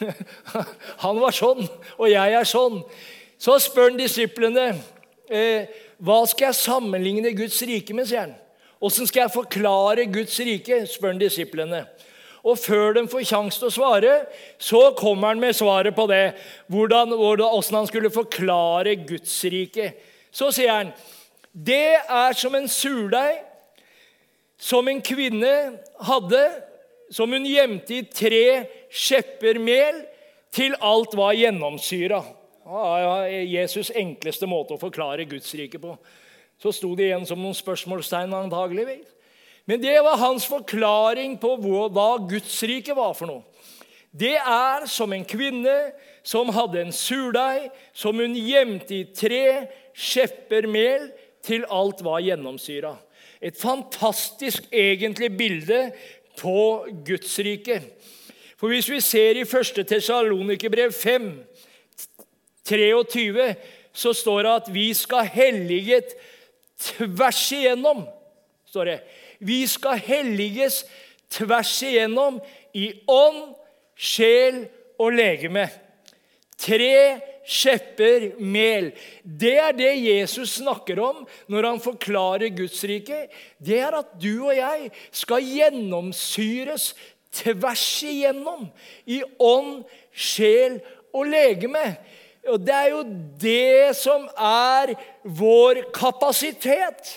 Han 1.05 1.21
var 1.21 1.31
sånn, 1.31 1.61
og 1.95 2.09
jeg 2.11 2.33
er 2.35 2.47
sånn. 2.49 2.81
Så 3.37 3.57
spør 3.59 3.91
han 3.91 3.99
disiplene 3.99 4.69
eh, 5.29 5.67
hva 6.03 6.21
skal 6.29 6.49
jeg 6.49 6.59
sammenligne 6.59 7.33
Guds 7.35 7.61
rike 7.67 7.95
med. 7.95 8.07
sier 8.09 8.25
han. 8.25 8.35
Åssen 8.83 9.07
skal 9.07 9.25
jeg 9.25 9.35
forklare 9.35 10.05
Guds 10.11 10.37
rike? 10.39 10.83
spør 10.89 11.13
han 11.13 11.21
disiplene. 11.21 11.85
Og 12.45 12.59
før 12.61 12.93
de 12.93 13.07
får 13.09 13.25
sjanse 13.25 13.57
til 13.57 13.71
å 13.71 13.73
svare, 13.73 14.13
så 14.61 14.91
kommer 14.97 15.33
han 15.33 15.41
med 15.41 15.55
svaret 15.57 15.95
på 15.97 16.05
det. 16.11 16.35
Hvordan, 16.69 17.15
hvordan 17.17 17.79
han 17.79 17.87
skulle 17.89 18.13
forklare 18.13 18.95
Guds 19.07 19.33
rike. 19.49 19.93
Så 20.31 20.51
sier 20.53 20.73
han 20.73 20.95
det 21.55 21.95
er 22.11 22.35
som 22.35 22.55
en 22.57 22.67
surdeig 22.67 23.37
som 24.59 24.87
en 24.87 24.99
kvinne 25.03 25.53
hadde, 26.03 26.43
som 27.11 27.31
hun 27.31 27.45
gjemte 27.47 27.95
i 27.95 28.05
tre 28.11 28.65
skjepper 28.91 29.59
mel 29.63 30.01
til 30.55 30.75
alt 30.83 31.15
var 31.15 31.35
gjennomsyra. 31.37 32.19
Jesus' 32.65 33.91
enkleste 33.93 34.47
måte 34.49 34.73
å 34.73 34.81
forklare 34.81 35.27
Guds 35.29 35.51
rike 35.57 35.81
på 35.81 35.95
så 36.61 36.71
sto 36.73 36.93
det 36.95 37.09
igjen 37.09 37.25
som 37.27 37.41
noen 37.41 37.57
spørsmålstegn 37.57 38.33
antageligvis. 38.35 39.07
Men 39.65 39.81
det 39.81 39.95
var 40.05 40.21
hans 40.21 40.45
forklaring 40.47 41.39
på 41.41 41.55
hva 41.57 42.09
Guds 42.29 42.57
rike 42.69 42.95
var 42.95 43.15
for 43.17 43.31
noe. 43.31 43.43
Det 44.15 44.37
er 44.37 44.85
som 44.87 45.11
en 45.11 45.25
kvinne 45.27 45.73
som 46.23 46.51
hadde 46.55 46.85
en 46.85 46.93
surdeig 46.95 47.65
som 47.91 48.15
hun 48.21 48.37
gjemte 48.37 48.93
i 48.95 49.07
tre 49.11 49.65
skjepper 49.91 50.69
mel 50.71 51.09
til 51.43 51.65
alt 51.67 51.99
var 52.05 52.23
gjennomsyra. 52.23 52.93
Et 53.43 53.57
fantastisk 53.57 54.69
egentlig 54.71 55.33
bilde 55.35 55.81
på 56.39 56.85
Guds 57.05 57.35
rike. 57.43 57.81
For 58.55 58.71
hvis 58.71 58.87
vi 58.87 59.01
ser 59.03 59.35
i 59.35 59.43
1. 59.43 59.83
Tessalonikerbrev 59.89 60.93
5, 60.95 61.27
23, 62.65 63.53
så 63.93 64.13
står 64.13 64.43
det 64.43 64.53
at 64.59 64.71
vi 64.73 64.89
skal 64.97 65.29
helliget 65.31 66.15
tvers 66.79 67.51
igjennom. 67.55 68.05
står 68.69 68.85
det. 68.85 68.99
Vi 69.39 69.67
skal 69.67 69.99
helliges 69.99 70.83
tvers 71.31 71.83
igjennom 71.83 72.41
i 72.75 72.91
ånd, 73.07 73.55
sjel 73.95 74.65
og 74.99 75.15
legeme. 75.15 75.69
Tre 76.59 77.21
skjepper 77.45 78.31
mel. 78.41 78.89
Det 79.23 79.53
er 79.61 79.75
det 79.77 79.91
Jesus 80.01 80.57
snakker 80.59 80.99
om 81.03 81.23
når 81.51 81.69
han 81.69 81.81
forklarer 81.83 82.53
Guds 82.55 82.81
rike. 82.87 83.27
Det 83.59 83.79
er 83.79 83.99
at 83.99 84.15
du 84.19 84.47
og 84.47 84.55
jeg 84.55 84.89
skal 85.13 85.45
gjennomsyres 85.45 86.93
tvers 87.35 87.85
igjennom 88.07 88.67
i 89.05 89.21
ånd, 89.39 89.83
sjel 90.11 90.79
og 91.15 91.27
legeme. 91.29 91.85
Og 92.47 92.59
Det 92.61 92.73
er 92.73 92.89
jo 92.93 93.03
det 93.41 93.95
som 93.97 94.27
er 94.37 94.93
vår 95.23 95.87
kapasitet. 95.93 97.15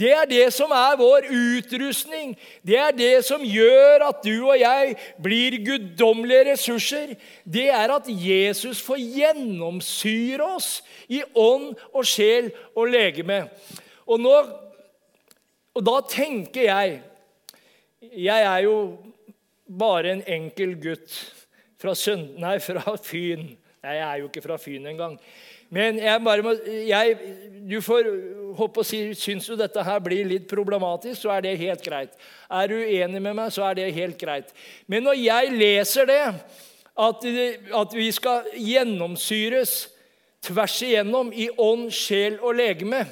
Det 0.00 0.12
er 0.14 0.24
det 0.28 0.46
som 0.54 0.70
er 0.72 0.96
vår 0.96 1.26
utrustning. 1.28 2.32
Det 2.62 2.78
er 2.78 2.94
det 2.94 3.24
som 3.26 3.42
gjør 3.44 4.06
at 4.06 4.22
du 4.24 4.46
og 4.46 4.56
jeg 4.56 4.94
blir 5.22 5.58
guddommelige 5.66 6.52
ressurser. 6.52 7.14
Det 7.44 7.68
er 7.68 7.92
at 7.92 8.08
Jesus 8.08 8.80
får 8.80 9.02
gjennomsyre 9.02 10.46
oss 10.56 10.70
i 11.08 11.20
ånd 11.34 11.74
og 11.92 12.06
sjel 12.06 12.52
og 12.76 12.88
legeme. 12.94 13.42
Og, 14.06 14.22
nå, 14.22 14.36
og 15.74 15.86
da 15.86 16.00
tenker 16.08 16.68
jeg 16.70 17.00
Jeg 18.00 18.42
er 18.42 18.62
jo 18.64 18.96
bare 19.68 20.14
en 20.14 20.22
enkel 20.24 20.72
gutt 20.80 21.12
fra, 21.76 21.92
Sønd, 21.94 22.38
nei, 22.40 22.56
fra 22.64 22.94
Fyn. 22.96 23.59
Nei, 23.80 23.94
jeg 23.96 24.04
er 24.04 24.18
jo 24.20 24.26
ikke 24.28 24.42
fra 24.44 24.58
Fyn 24.60 24.88
engang. 24.90 25.14
Men 25.72 25.96
jeg 26.02 26.20
bare 26.24 26.42
må, 26.44 26.52
jeg, 26.68 27.14
du 27.70 27.78
får 27.80 28.08
håpe 28.58 28.82
å 28.82 28.84
si, 28.84 28.98
Syns 29.16 29.46
du 29.48 29.54
dette 29.56 29.84
her 29.86 30.02
blir 30.04 30.26
litt 30.28 30.48
problematisk, 30.50 31.22
så 31.22 31.32
er 31.36 31.46
det 31.46 31.54
helt 31.62 31.84
greit. 31.84 32.12
Er 32.52 32.68
du 32.68 32.76
enig 32.76 33.22
med 33.22 33.38
meg, 33.38 33.52
så 33.54 33.64
er 33.70 33.78
det 33.78 33.86
helt 33.96 34.18
greit. 34.20 34.52
Men 34.90 35.06
når 35.08 35.16
jeg 35.22 35.54
leser 35.54 36.10
det, 36.10 36.20
at, 37.00 37.24
at 37.80 37.96
vi 37.96 38.10
skal 38.12 38.50
gjennomsyres 38.52 39.78
tvers 40.44 40.76
igjennom 40.84 41.32
i 41.32 41.48
ånd, 41.56 41.88
sjel 41.94 42.36
og 42.42 42.58
legeme, 42.60 43.04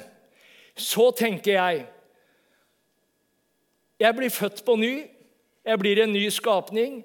så 0.77 1.09
tenker 1.15 1.57
jeg 1.57 1.87
Jeg 3.99 4.15
blir 4.15 4.31
født 4.31 4.61
på 4.63 4.77
ny. 4.79 4.93
Jeg 5.65 5.79
blir 5.79 5.99
en 5.99 6.13
ny 6.13 6.29
skapning. 6.31 7.01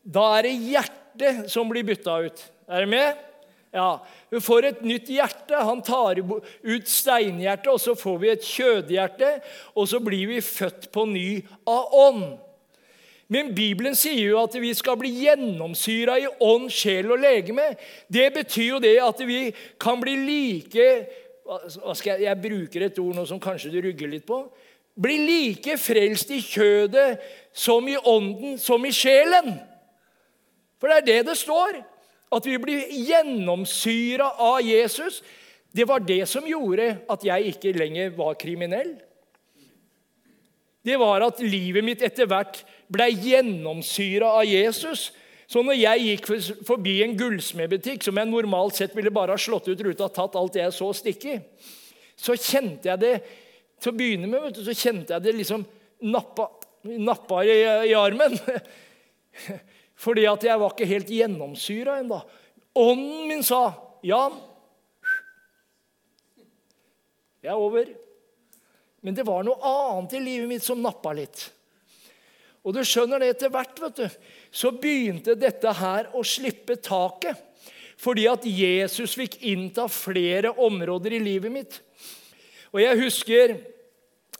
Da 0.00 0.22
er 0.38 0.46
det 0.46 0.54
hjertet 0.56 1.50
som 1.52 1.68
blir 1.68 1.84
bytta 1.84 2.14
ut. 2.24 2.40
Er 2.70 2.84
dere 2.84 2.90
med? 2.90 3.26
Ja, 3.74 3.98
Hun 4.30 4.42
får 4.42 4.66
et 4.66 4.82
nytt 4.86 5.08
hjerte. 5.10 5.58
Han 5.58 5.82
tar 5.82 6.20
ut 6.22 6.90
steinhjertet, 6.90 7.70
og 7.70 7.80
så 7.82 7.96
får 7.98 8.18
vi 8.22 8.30
et 8.30 8.46
kjødhjerte. 8.46 9.30
Og 9.74 9.88
så 9.90 9.98
blir 10.02 10.30
vi 10.30 10.40
født 10.40 10.90
på 10.94 11.04
ny 11.10 11.42
av 11.66 11.94
ånd. 11.94 12.24
Men 13.30 13.52
Bibelen 13.54 13.94
sier 13.94 14.32
jo 14.32 14.40
at 14.42 14.56
vi 14.58 14.72
skal 14.74 14.96
bli 14.98 15.10
gjennomsyra 15.22 16.16
i 16.18 16.26
ånd, 16.42 16.70
sjel 16.74 17.12
og 17.14 17.20
legeme. 17.22 17.68
Det 18.10 18.26
betyr 18.34 18.66
jo 18.72 18.80
det 18.82 18.96
at 19.02 19.22
vi 19.26 19.42
kan 19.78 20.02
bli 20.02 20.16
like 20.18 20.88
jeg, 21.50 22.22
jeg 22.22 22.42
bruker 22.42 22.84
et 22.86 22.98
ord 23.02 23.16
nå 23.16 23.24
som 23.26 23.40
kanskje 23.42 23.72
du 23.72 23.80
rugger 23.82 24.10
litt 24.10 24.26
på. 24.26 24.44
Bli 25.00 25.16
like 25.26 25.78
frelst 25.78 26.30
i 26.34 26.40
kjødet 26.42 27.18
som 27.54 27.86
i 27.90 27.96
ånden, 27.98 28.58
som 28.58 28.84
i 28.86 28.92
sjelen. 28.94 29.56
For 30.78 30.90
det 30.90 31.00
er 31.00 31.06
det 31.08 31.20
det 31.30 31.38
står. 31.38 31.80
At 32.30 32.46
vi 32.46 32.56
blir 32.62 32.90
gjennomsyra 32.94 34.30
av 34.38 34.60
Jesus. 34.62 35.20
Det 35.70 35.86
var 35.86 36.02
det 36.06 36.22
som 36.30 36.46
gjorde 36.46 36.92
at 37.10 37.24
jeg 37.26 37.54
ikke 37.54 37.74
lenger 37.76 38.12
var 38.16 38.38
kriminell. 38.38 38.94
Det 40.86 40.96
var 40.96 41.26
at 41.26 41.42
livet 41.44 41.84
mitt 41.84 42.02
etter 42.02 42.28
hvert 42.30 42.62
ble 42.90 43.10
gjennomsyra 43.12 44.30
av 44.40 44.46
Jesus. 44.48 45.10
Så 45.50 45.62
når 45.66 45.76
jeg 45.76 46.06
gikk 46.06 46.30
forbi 46.66 47.00
en 47.04 47.16
gullsmedbutikk, 47.18 48.04
som 48.06 48.16
jeg 48.16 48.30
normalt 48.30 48.78
sett 48.78 48.94
ville 48.96 49.12
bare 49.12 49.34
ha 49.34 49.40
slått 49.40 49.68
ut 49.68 49.82
ruta 49.82 50.06
og 50.06 50.14
tatt 50.14 50.38
alt 50.38 50.56
det 50.56 50.62
jeg 50.62 50.76
så, 50.78 50.90
stikke 50.94 51.40
så 52.20 52.36
kjente 52.36 52.90
jeg 52.90 53.00
det 53.00 53.14
til 53.80 53.92
å 53.92 53.96
begynne 53.96 54.28
med, 54.28 54.58
så 54.60 54.74
kjente 54.76 55.14
jeg 55.14 55.24
det 55.24 55.36
liksom 55.38 55.64
nappa, 56.12 56.50
nappa 56.84 57.42
i, 57.48 57.56
i 57.90 57.96
armen. 57.96 58.36
Fordi 60.00 60.24
at 60.28 60.44
jeg 60.46 60.60
var 60.60 60.72
ikke 60.72 60.88
helt 60.88 61.12
gjennomsyra 61.12 61.98
ennå. 62.00 62.20
Ånden 62.80 63.26
min 63.28 63.42
sa, 63.44 63.74
'Jan, 64.02 64.38
jeg 67.42 67.50
er 67.50 67.58
over.' 67.58 67.96
Men 69.00 69.16
det 69.16 69.24
var 69.24 69.44
noe 69.44 69.56
annet 69.64 70.12
i 70.18 70.20
livet 70.20 70.48
mitt 70.48 70.64
som 70.64 70.80
nappa 70.82 71.12
litt. 71.16 71.46
Og 72.60 72.74
du 72.76 72.82
skjønner 72.84 73.22
det 73.22 73.30
etter 73.32 73.52
hvert, 73.52 73.78
vet 73.80 73.96
du, 73.96 74.16
så 74.52 74.72
begynte 74.76 75.38
dette 75.40 75.72
her 75.78 76.10
å 76.12 76.20
slippe 76.26 76.76
taket. 76.76 77.38
Fordi 78.00 78.26
at 78.28 78.44
Jesus 78.44 79.16
fikk 79.16 79.38
innta 79.48 79.86
flere 79.88 80.52
områder 80.52 81.16
i 81.16 81.22
livet 81.24 81.52
mitt. 81.52 81.80
Og 82.72 82.80
jeg 82.84 83.04
husker 83.04 83.58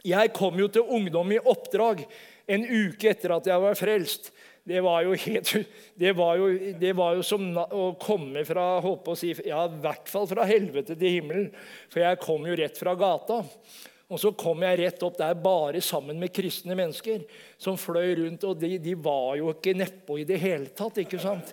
Jeg 0.01 0.31
kom 0.33 0.57
jo 0.57 0.65
til 0.73 0.89
ungdom 0.89 1.29
i 1.35 1.37
oppdrag 1.45 1.99
en 2.49 2.63
uke 2.65 3.11
etter 3.11 3.35
at 3.35 3.45
jeg 3.51 3.61
var 3.61 3.75
frelst 3.77 4.31
det 4.71 4.81
var 4.87 5.03
jo 5.03 5.17
helt 5.19 5.53
Det 5.99 6.13
var 6.17 6.39
jo, 6.39 6.49
det 6.79 6.93
var 6.97 7.17
jo 7.19 7.27
som 7.27 7.47
å 7.59 7.91
komme 8.01 8.45
fra 8.47 8.65
håpe 8.85 9.13
å 9.13 9.19
si, 9.19 9.33
ja, 9.47 9.67
i 9.67 9.81
hvert 9.83 10.11
fall 10.11 10.29
fra 10.31 10.47
helvete 10.49 10.95
til 10.95 11.17
himmelen. 11.19 11.51
For 11.91 12.05
jeg 12.05 12.21
kom 12.23 12.47
jo 12.47 12.57
rett 12.57 12.79
fra 12.79 12.95
gata. 12.99 13.43
Og 14.11 14.19
så 14.19 14.33
kom 14.35 14.63
jeg 14.65 14.81
rett 14.81 15.05
opp 15.07 15.19
der 15.21 15.37
bare 15.39 15.83
sammen 15.85 16.19
med 16.19 16.33
kristne 16.35 16.75
mennesker 16.79 17.23
som 17.61 17.79
fløy 17.79 18.17
rundt. 18.23 18.47
Og 18.49 18.59
de, 18.59 18.73
de 18.83 18.97
var 18.99 19.37
jo 19.39 19.53
ikke 19.53 19.77
nedpå 19.77 20.19
i 20.23 20.27
det 20.27 20.41
hele 20.43 20.73
tatt. 20.75 21.03
ikke 21.03 21.21
sant? 21.23 21.53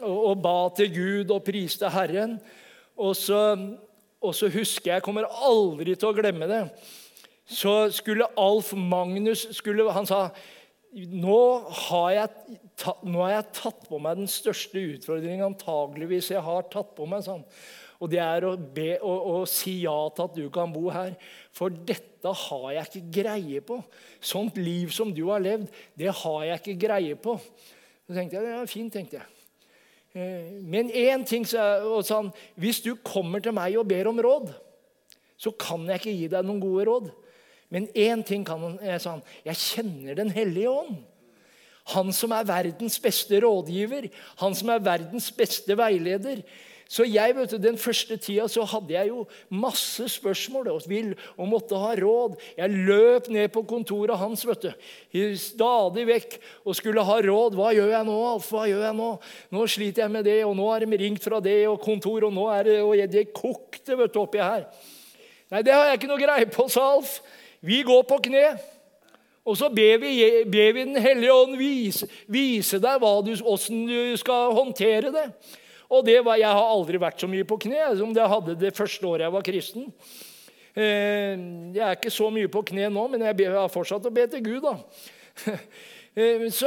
Og, 0.00 0.16
og, 0.30 0.38
ba 0.40 0.70
til 0.76 0.92
Gud 0.94 1.34
og 1.34 1.44
priste 1.44 1.90
Herren. 1.92 2.38
Og 3.00 3.12
så, 3.18 3.42
og 4.20 4.36
så 4.36 4.48
husker 4.52 4.92
jeg, 4.92 5.00
jeg 5.00 5.06
kommer 5.08 5.28
aldri 5.28 5.96
til 5.96 6.12
å 6.12 6.16
glemme 6.16 6.48
det, 6.48 6.64
så 7.50 7.90
skulle 7.92 8.28
Alf 8.38 8.70
Magnus 8.76 9.48
skulle, 9.56 9.88
Han 9.92 10.06
sa 10.06 10.28
nå 10.90 11.38
har, 11.86 12.08
jeg, 12.16 12.56
nå 13.06 13.20
har, 13.22 13.34
jeg, 13.36 13.50
tatt 13.60 13.84
på 13.86 14.00
meg 14.02 14.18
den 14.18 14.30
største 14.30 14.82
utfordringen 14.96 15.52
antageligvis 15.52 16.32
jeg 16.32 16.42
har 16.42 16.66
tatt 16.72 16.96
på 16.96 17.06
meg. 17.10 17.22
Sånn. 17.26 17.44
Og 18.00 18.10
det 18.10 18.20
er 18.24 18.46
å, 18.48 18.54
be, 18.56 18.94
å, 19.04 19.12
å, 19.30 19.34
si 19.48 19.82
ja 19.84 19.96
til 20.16 20.26
at 20.26 20.38
du 20.38 20.46
kan 20.52 20.72
bo 20.72 20.88
her. 20.92 21.12
For 21.54 21.70
dette 21.70 22.32
har 22.46 22.66
jeg 22.74 22.88
ikke 22.88 23.20
greie 23.20 23.60
på. 23.64 23.78
Sånt 24.18 24.58
liv 24.58 24.90
som 24.94 25.12
du 25.14 25.26
har 25.28 25.42
levd, 25.44 25.68
det 26.00 26.10
har 26.22 26.40
jeg 26.48 26.62
ikke 26.62 26.80
greie 26.88 27.18
på. 27.20 27.36
Så 28.08 28.16
tenkte 28.16 28.40
jeg, 28.40 28.48
det 28.48 28.56
er 28.56 28.72
fint, 28.72 28.92
tenkte 28.94 29.20
jeg. 29.20 29.28
Eh, 30.18 30.56
men 30.66 30.90
én 30.90 31.22
ting 31.22 31.44
og 31.86 32.00
sånn, 32.02 32.32
Hvis 32.58 32.80
du 32.82 32.96
kommer 32.96 33.38
til 33.38 33.54
meg 33.54 33.76
og 33.78 33.86
ber 33.92 34.10
om 34.10 34.18
råd, 34.18 34.50
så 35.40 35.52
kan 35.54 35.86
jeg 35.86 36.02
ikke 36.02 36.16
gi 36.16 36.30
deg 36.32 36.48
noen 36.48 36.60
gode 36.60 36.88
råd. 36.88 37.12
Men 37.70 37.86
én 37.94 38.24
ting 38.26 38.44
kan 38.46 38.78
jeg 38.82 39.02
sa 39.02 39.16
han, 39.16 39.26
jeg 39.46 39.62
kjenner 39.62 40.18
Den 40.18 40.32
hellige 40.34 40.70
ånd. 40.70 40.98
Han 41.94 42.12
som 42.14 42.34
er 42.36 42.46
verdens 42.46 42.98
beste 43.02 43.40
rådgiver, 43.42 44.10
han 44.42 44.54
som 44.54 44.68
er 44.70 44.82
verdens 44.84 45.30
beste 45.34 45.74
veileder. 45.78 46.42
Så 46.90 47.04
jeg, 47.06 47.36
vet 47.36 47.52
du, 47.54 47.56
Den 47.62 47.76
første 47.78 48.16
tida 48.18 48.48
så 48.50 48.64
hadde 48.66 48.90
jeg 48.96 49.12
jo 49.12 49.20
masse 49.54 50.08
spørsmål 50.10 50.72
og, 50.72 50.80
vil, 50.90 51.12
og 51.38 51.46
måtte 51.46 51.78
ha 51.78 51.92
råd. 51.94 52.34
Jeg 52.58 52.80
løp 52.88 53.28
ned 53.30 53.46
på 53.54 53.62
kontoret 53.62 54.18
hans 54.18 54.42
vet 54.46 54.66
du, 54.66 54.72
stadig 55.38 56.06
vekk 56.08 56.34
og 56.64 56.74
skulle 56.74 57.04
ha 57.06 57.18
råd. 57.22 57.54
'Hva 57.54 57.70
gjør 57.76 57.94
jeg 57.94 58.08
nå, 58.08 58.16
Alf? 58.32 58.50
Hva 58.50 58.66
gjør 58.66 58.82
jeg 58.88 58.98
nå? 58.98 59.10
Nå 59.54 59.66
sliter 59.70 60.02
jeg 60.02 60.10
med 60.10 60.26
det, 60.26 60.40
og 60.44 60.56
nå 60.58 60.66
har 60.66 60.82
de 60.82 60.98
ringt 60.98 61.22
fra 61.22 61.38
det 61.38 61.60
og 61.70 61.78
kontor, 61.80 62.26
og 62.26 62.34
nå 62.34 62.48
er 62.58 62.62
det 62.66 62.80
og 62.82 62.98
Det 63.10 63.32
kokte 63.32 63.96
vet 63.96 64.14
du, 64.14 64.20
oppi 64.20 64.42
her. 64.42 64.66
Nei, 65.50 65.62
det 65.62 65.72
har 65.74 65.86
jeg 65.86 66.00
ikke 66.00 66.10
noe 66.10 66.26
greie 66.26 66.50
på, 66.50 66.66
sa 66.66 66.90
Alf. 66.96 67.20
Vi 67.60 67.82
går 67.84 68.04
på 68.08 68.18
kne, 68.24 68.44
og 69.44 69.56
så 69.56 69.68
ber 69.72 69.98
vi, 70.00 70.12
ber 70.48 70.72
vi 70.76 70.84
Den 70.84 71.00
hellige 71.00 71.34
ånd 71.34 71.56
vise, 71.58 72.08
vise 72.28 72.80
deg 72.80 73.02
du, 73.24 73.34
du 73.34 74.16
skal 74.16 74.54
håndtere 74.56 75.12
det. 75.12 75.26
Og 75.90 76.04
det 76.06 76.20
var, 76.24 76.36
Jeg 76.38 76.48
har 76.48 76.70
aldri 76.70 77.00
vært 77.00 77.20
så 77.20 77.28
mye 77.28 77.44
på 77.44 77.58
kne 77.58 77.96
som 77.98 78.12
jeg 78.14 78.32
hadde 78.32 78.58
det 78.58 78.76
første 78.76 79.06
året 79.06 79.26
jeg 79.26 79.34
var 79.34 79.46
kristen. 79.46 79.88
Eh, 80.74 81.34
jeg 81.74 81.82
er 81.82 81.96
ikke 81.96 82.12
så 82.14 82.30
mye 82.30 82.48
på 82.48 82.62
kne 82.62 82.88
nå, 82.94 83.06
men 83.10 83.24
jeg 83.26 83.50
har 83.50 83.72
fortsatt 83.72 84.06
å 84.06 84.14
be 84.14 84.26
til 84.30 84.44
Gud. 84.44 84.68
da. 84.68 84.76
Eh, 86.10 86.48
så, 86.50 86.66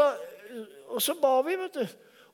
og 0.88 1.02
så 1.04 1.18
ba 1.20 1.34
vi, 1.44 1.58
vet 1.60 1.74
du. 1.76 1.82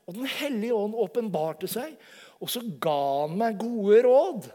Og 0.06 0.14
Den 0.14 0.28
hellige 0.30 0.76
ånd 0.78 0.94
åpenbarte 0.94 1.66
seg, 1.66 1.96
og 2.38 2.52
så 2.54 2.62
ga 2.82 2.94
han 3.24 3.34
meg 3.40 3.58
gode 3.58 4.04
råd. 4.06 4.46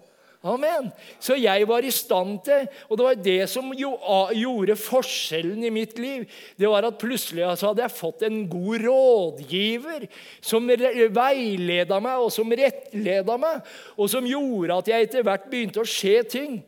Amen. 0.44 0.90
Så 1.16 1.38
jeg 1.40 1.64
var 1.68 1.86
i 1.86 1.90
stand 1.94 2.36
til 2.44 2.66
Og 2.90 2.98
det 2.98 3.04
var 3.06 3.20
det 3.24 3.46
som 3.48 3.70
gjorde 3.72 4.76
forskjellen 4.76 5.64
i 5.64 5.72
mitt 5.72 5.96
liv. 5.98 6.26
Det 6.60 6.68
var 6.68 6.84
at 6.84 6.98
plutselig 7.00 7.46
altså, 7.46 7.70
hadde 7.70 7.86
jeg 7.86 7.96
fått 7.96 8.26
en 8.28 8.42
god 8.52 8.84
rådgiver 8.84 10.04
som 10.44 10.68
veileda 10.68 12.00
meg, 12.04 12.20
og 12.20 12.32
som 12.32 12.52
rettleda 12.52 13.38
meg, 13.40 13.62
og 13.96 14.10
som 14.12 14.26
gjorde 14.28 14.76
at 14.76 14.90
jeg 14.92 15.08
etter 15.08 15.24
hvert 15.24 15.48
begynte 15.48 15.80
å 15.80 15.88
skje 15.88 16.18
ting. 16.28 16.60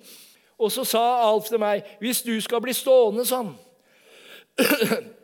Og 0.57 0.73
så 0.73 0.87
sa 0.89 1.05
Alf 1.29 1.51
til 1.51 1.61
meg, 1.61 1.85
'Hvis 2.01 2.23
du 2.25 2.41
skal 2.41 2.61
bli 2.65 2.73
stående 2.73 3.27
sånn 3.29 3.53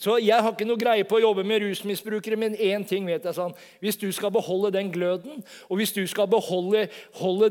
Så 0.00 0.16
jeg 0.24 0.40
har 0.40 0.54
ikke 0.54 0.64
noe 0.64 0.80
greie 0.80 1.04
på 1.04 1.18
å 1.18 1.24
jobbe 1.26 1.42
med 1.44 1.60
rusmisbrukere, 1.60 2.38
men 2.40 2.54
én 2.56 2.86
ting 2.88 3.04
vet 3.04 3.26
jeg 3.28 3.36
sånn. 3.36 3.52
Hvis 3.84 3.98
du 4.00 4.06
skal 4.16 4.32
beholde 4.32 4.70
den 4.72 4.88
gløden, 4.94 5.42
og 5.68 5.76
hvis 5.76 5.92
du 5.92 6.00
skal 6.08 6.30
beholde 6.32 6.86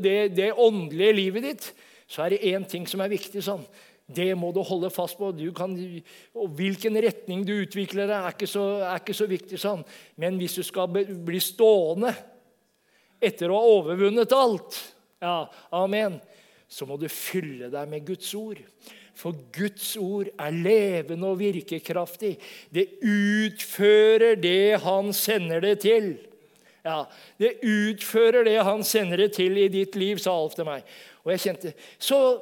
det, 0.02 0.16
det, 0.34 0.48
åndelige 0.58 1.14
livet 1.14 1.46
ditt, 1.46 1.68
så 2.10 2.24
er 2.24 2.34
det 2.34 2.50
én 2.50 2.66
ting 2.66 2.88
som 2.90 3.04
er 3.04 3.12
viktig. 3.12 3.44
sånn. 3.46 3.62
Det 4.10 4.32
må 4.34 4.50
du 4.50 4.58
holde 4.66 4.90
fast 4.90 5.14
på. 5.20 5.30
Kan, 5.54 5.76
og 6.34 6.56
Hvilken 6.58 6.98
retning 6.98 7.46
du 7.46 7.54
utvikler 7.54 8.10
deg, 8.10 8.18
er 8.18 8.34
ikke 8.34 8.50
så, 8.50 8.66
er 8.82 8.98
ikke 8.98 9.14
så 9.20 9.30
viktig. 9.30 9.60
sånn. 9.62 9.86
Men 10.18 10.40
hvis 10.40 10.58
du 10.58 10.66
skal 10.66 10.90
bli 10.90 11.38
stående 11.38 12.10
etter 13.22 13.46
å 13.46 13.60
ha 13.60 13.74
overvunnet 13.78 14.34
alt, 14.34 14.80
ja, 15.22 15.44
amen, 15.70 16.18
så 16.66 16.82
må 16.88 16.98
du 16.98 17.06
fylle 17.06 17.70
deg 17.70 17.94
med 17.94 18.10
Guds 18.10 18.34
ord. 18.34 18.58
For 19.20 19.36
Guds 19.52 19.92
ord 20.00 20.30
er 20.40 20.54
levende 20.56 21.28
og 21.28 21.40
virkekraftig. 21.42 22.34
Det 22.72 22.86
utfører 23.04 24.38
det 24.40 24.80
han 24.80 25.12
sender 25.16 25.60
det 25.60 25.80
til. 25.84 26.14
Ja, 26.84 27.04
Det 27.38 27.58
utfører 27.60 28.44
det 28.48 28.56
han 28.64 28.82
sender 28.84 29.16
det 29.20 29.34
til 29.36 29.58
i 29.60 29.68
ditt 29.68 29.96
liv, 30.00 30.18
sa 30.18 30.32
Alf 30.32 30.56
til 30.56 30.64
meg. 30.64 30.86
Og 31.24 31.34
jeg 31.34 31.40
kjente, 31.44 31.74
Så 31.98 32.40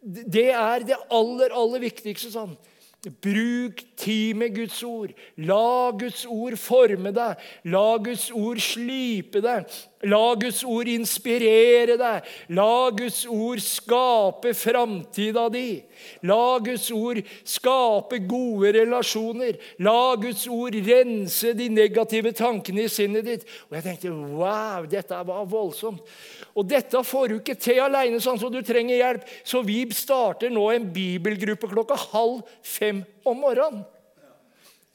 det 0.00 0.50
er 0.54 0.86
det 0.86 0.96
aller, 1.10 1.50
aller 1.52 1.80
viktigste. 1.80 2.30
sånn. 2.30 2.56
Bruk 3.20 3.82
tid 3.96 4.36
med 4.36 4.54
Guds 4.54 4.82
ord. 4.82 5.12
La 5.36 5.90
Guds 5.90 6.26
ord 6.26 6.56
forme 6.56 7.12
deg. 7.12 7.36
La 7.64 7.96
Guds 7.98 8.30
ord 8.30 8.60
slipe 8.60 9.40
deg. 9.40 9.66
La 10.08 10.34
Guds 10.34 10.62
ord 10.64 10.88
inspirere 10.88 11.98
deg. 12.00 12.28
La 12.56 12.88
Guds 12.96 13.26
ord 13.28 13.60
skape 13.60 14.54
framtida 14.56 15.44
di. 15.52 15.82
La 16.24 16.56
Guds 16.64 16.86
ord 16.94 17.20
skape 17.44 18.22
gode 18.24 18.72
relasjoner. 18.78 19.58
La 19.84 20.14
Guds 20.16 20.46
ord 20.48 20.78
rense 20.86 21.52
de 21.58 21.68
negative 21.68 22.32
tankene 22.32 22.86
i 22.86 22.92
sinnet 22.92 23.28
ditt. 23.28 23.44
Og 23.68 23.76
jeg 23.76 23.86
tenkte 23.90 24.14
wow, 24.14 24.88
dette 24.88 25.20
var 25.28 25.44
voldsomt. 25.52 26.00
Og 26.56 26.64
dette 26.64 27.04
får 27.04 27.28
du 27.28 27.36
ikke 27.36 27.58
til 27.60 27.84
aleine, 27.84 28.22
sånn, 28.24 28.40
så 28.40 28.48
du 28.48 28.62
trenger 28.64 28.96
hjelp. 28.96 29.28
Så 29.44 29.60
vi 29.68 29.82
starter 29.92 30.48
nå 30.52 30.64
en 30.72 30.88
bibelgruppe 30.96 31.68
klokka 31.68 32.00
halv 32.08 32.40
fem 32.64 33.04
om 33.28 33.44
morgenen. 33.44 33.84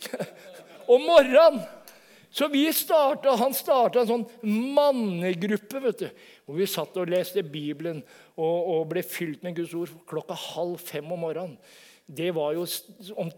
om 0.91 1.05
morgenen! 1.05 1.65
Så 2.35 2.49
vi 2.51 2.65
startet, 2.75 3.31
han 3.39 3.53
starta 3.55 4.01
en 4.01 4.09
sånn 4.09 4.25
mannegruppe 4.75 5.79
vet 5.85 6.01
du, 6.03 6.07
hvor 6.43 6.57
vi 6.59 6.67
satt 6.67 6.97
og 6.99 7.07
leste 7.07 7.45
Bibelen 7.47 8.01
og, 8.35 8.57
og 8.73 8.81
ble 8.91 9.05
fylt 9.07 9.45
med 9.45 9.55
Guds 9.55 9.75
ord 9.77 9.93
klokka 10.09 10.35
halv 10.51 10.81
fem 10.83 11.07
om 11.15 11.23
morgenen. 11.23 11.55
Det 12.05 12.27
var, 12.35 12.51
jo, 12.53 12.67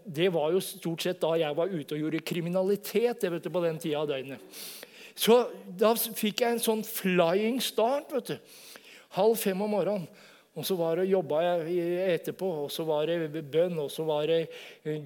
det 0.04 0.26
var 0.34 0.50
jo 0.52 0.60
stort 0.60 1.06
sett 1.06 1.22
da 1.22 1.30
jeg 1.40 1.56
var 1.56 1.70
ute 1.72 1.94
og 1.94 2.02
gjorde 2.02 2.24
kriminalitet 2.26 3.22
vet 3.24 3.46
du, 3.46 3.48
på 3.54 3.62
den 3.64 3.78
tida 3.80 4.02
av 4.02 4.10
døgnet. 4.10 4.58
Så 5.18 5.38
da 5.78 5.94
fikk 5.96 6.42
jeg 6.42 6.56
en 6.56 6.62
sånn 6.62 6.82
flying 6.84 7.62
start. 7.64 8.12
vet 8.12 8.34
du. 8.34 8.58
Halv 9.16 9.38
fem 9.40 9.62
om 9.62 9.72
morgenen. 9.72 10.04
Og 10.58 10.66
så 10.66 10.74
var 10.74 10.98
det, 10.98 11.06
jobba 11.12 11.40
jeg 11.44 12.10
etterpå, 12.16 12.48
og 12.64 12.70
så 12.74 12.82
var 12.88 13.06
det 13.06 13.44
bønn, 13.46 13.78
og 13.78 13.92
så 13.94 14.02
var 14.08 14.26
det 14.26 14.40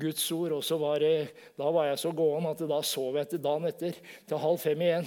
Guds 0.01 0.25
ord. 0.33 0.57
og 0.57 0.65
så 0.65 0.79
var 0.81 1.05
det, 1.05 1.29
Da 1.59 1.69
var 1.71 1.91
jeg 1.91 1.99
så 2.01 2.13
gåen 2.17 2.49
at 2.49 2.65
da 2.69 2.81
sov 2.83 3.17
jeg 3.21 3.29
til 3.29 3.43
dagen 3.45 3.69
etter, 3.69 3.93
til 4.27 4.39
halv 4.41 4.59
fem 4.59 4.81
igjen. 4.81 5.07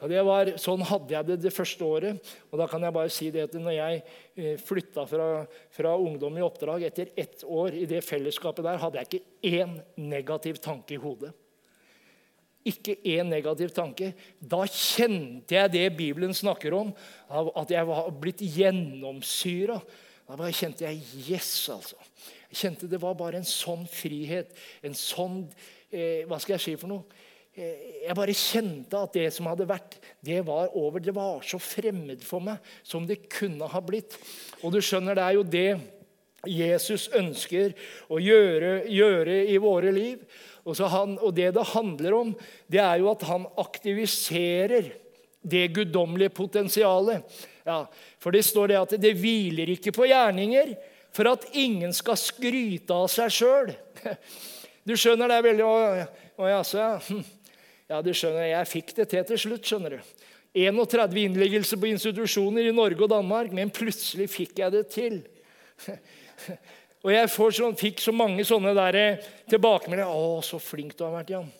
Og 0.00 0.10
det 0.10 0.24
var, 0.24 0.50
sånn 0.60 0.82
hadde 0.88 1.14
jeg 1.14 1.28
det 1.28 1.36
det 1.44 1.52
første 1.54 1.84
året. 1.84 2.32
Og 2.50 2.58
da 2.60 2.66
kan 2.68 2.82
jeg 2.82 2.96
bare 2.96 3.12
si 3.12 3.30
det 3.30 3.44
at 3.46 3.54
når 3.60 3.76
jeg 3.76 4.02
eh, 4.36 4.56
flytta 4.58 5.04
fra, 5.08 5.28
fra 5.72 5.94
ungdom 6.00 6.40
i 6.40 6.44
oppdrag 6.44 6.88
etter 6.88 7.12
ett 7.16 7.44
år 7.44 7.76
i 7.76 7.86
det 7.88 8.02
fellesskapet 8.04 8.64
der, 8.64 8.80
hadde 8.80 9.00
jeg 9.00 9.08
ikke 9.10 9.62
én 9.62 9.78
negativ 10.00 10.60
tanke 10.64 10.96
i 10.96 11.00
hodet 11.00 11.32
ikke 12.64 12.96
én 13.04 13.28
negativ 13.28 13.72
tanke. 13.76 14.12
Da 14.40 14.62
kjente 14.68 15.56
jeg 15.56 15.72
det 15.74 15.84
Bibelen 15.98 16.34
snakker 16.36 16.74
om, 16.76 16.94
at 17.30 17.70
jeg 17.70 17.88
var 17.88 18.08
blitt 18.20 18.40
gjennomsyra. 18.40 19.78
Da 20.24 20.38
bare 20.40 20.56
kjente 20.56 20.86
jeg 20.86 21.02
Yes, 21.28 21.68
altså. 21.68 21.98
Jeg 22.48 22.60
kjente 22.62 22.88
det 22.88 23.00
var 23.02 23.16
bare 23.18 23.42
en 23.42 23.48
sånn 23.48 23.84
frihet. 23.90 24.54
En 24.82 24.96
sånn 24.96 25.42
eh, 25.90 26.24
Hva 26.28 26.38
skal 26.40 26.56
jeg 26.56 26.64
si 26.64 26.76
for 26.80 26.92
noe? 26.92 27.22
Eh, 27.54 28.06
jeg 28.06 28.16
bare 28.16 28.34
kjente 28.34 28.98
at 28.98 29.14
det 29.14 29.28
som 29.34 29.50
hadde 29.50 29.68
vært, 29.68 29.98
det 30.24 30.40
var 30.46 30.72
over. 30.78 31.02
Det 31.04 31.14
var 31.14 31.44
så 31.46 31.60
fremmed 31.62 32.24
for 32.24 32.42
meg 32.42 32.64
som 32.82 33.04
det 33.06 33.26
kunne 33.30 33.68
ha 33.70 33.82
blitt. 33.84 34.16
Og 34.62 34.72
du 34.74 34.80
skjønner, 34.80 35.18
det 35.18 35.26
er 35.26 35.36
jo 35.36 35.44
det 35.44 35.68
Jesus 36.48 37.08
ønsker 37.16 37.72
å 38.12 38.18
gjøre, 38.20 38.84
gjøre 38.90 39.38
i 39.52 39.60
våre 39.62 39.92
liv. 39.94 40.24
Han, 40.64 41.18
og, 41.20 41.34
det 41.36 41.50
det 41.52 41.66
handler 41.74 42.14
om, 42.16 42.34
det 42.72 42.80
er 42.80 43.02
jo 43.02 43.10
at 43.10 43.24
han 43.28 43.44
aktiviserer 43.60 44.92
det 45.44 45.66
guddommelige 45.76 46.32
potensialet. 46.32 47.22
Ja, 47.64 47.84
for 48.20 48.32
det 48.32 48.44
står 48.48 48.72
det 48.72 48.80
at 48.80 48.94
det 49.00 49.12
hviler 49.20 49.74
ikke 49.74 49.92
på 49.92 50.08
gjerninger 50.08 50.72
for 51.14 51.28
at 51.30 51.46
ingen 51.52 51.92
skal 51.94 52.18
skryte 52.18 52.96
av 52.96 53.10
seg 53.12 53.32
sjøl. 53.32 53.72
Du 54.84 54.96
skjønner, 54.96 55.30
det 55.30 55.36
er 55.36 55.46
veldig 55.46 55.64
Å, 55.64 55.76
å 56.40 56.52
jaså, 56.56 56.80
ja. 56.80 56.98
Ja, 57.84 57.98
du 58.00 58.14
skjønner, 58.16 58.46
jeg 58.48 58.68
fikk 58.70 58.94
det 58.96 59.04
til 59.12 59.26
til 59.28 59.38
slutt, 59.42 59.66
skjønner 59.68 59.98
du. 59.98 60.12
31 60.56 61.18
innleggelser 61.20 61.76
på 61.76 61.90
institusjoner 61.90 62.70
i 62.70 62.72
Norge 62.72 63.04
og 63.04 63.10
Danmark, 63.12 63.52
men 63.52 63.72
plutselig 63.74 64.30
fikk 64.32 64.62
jeg 64.62 64.72
det 64.72 64.84
til. 64.94 65.18
Og 67.04 67.12
jeg 67.12 67.28
sånn, 67.28 67.76
fikk 67.76 68.00
så 68.00 68.14
mange 68.16 68.46
sånne 68.48 68.72
der 68.76 68.96
eh, 68.96 69.24
tilbakemeldinger. 69.52 70.08
'Å, 70.08 70.40
så 70.40 70.56
flink 70.56 70.96
du 70.96 71.04
har 71.04 71.12
vært, 71.12 71.34
Jan.' 71.34 71.52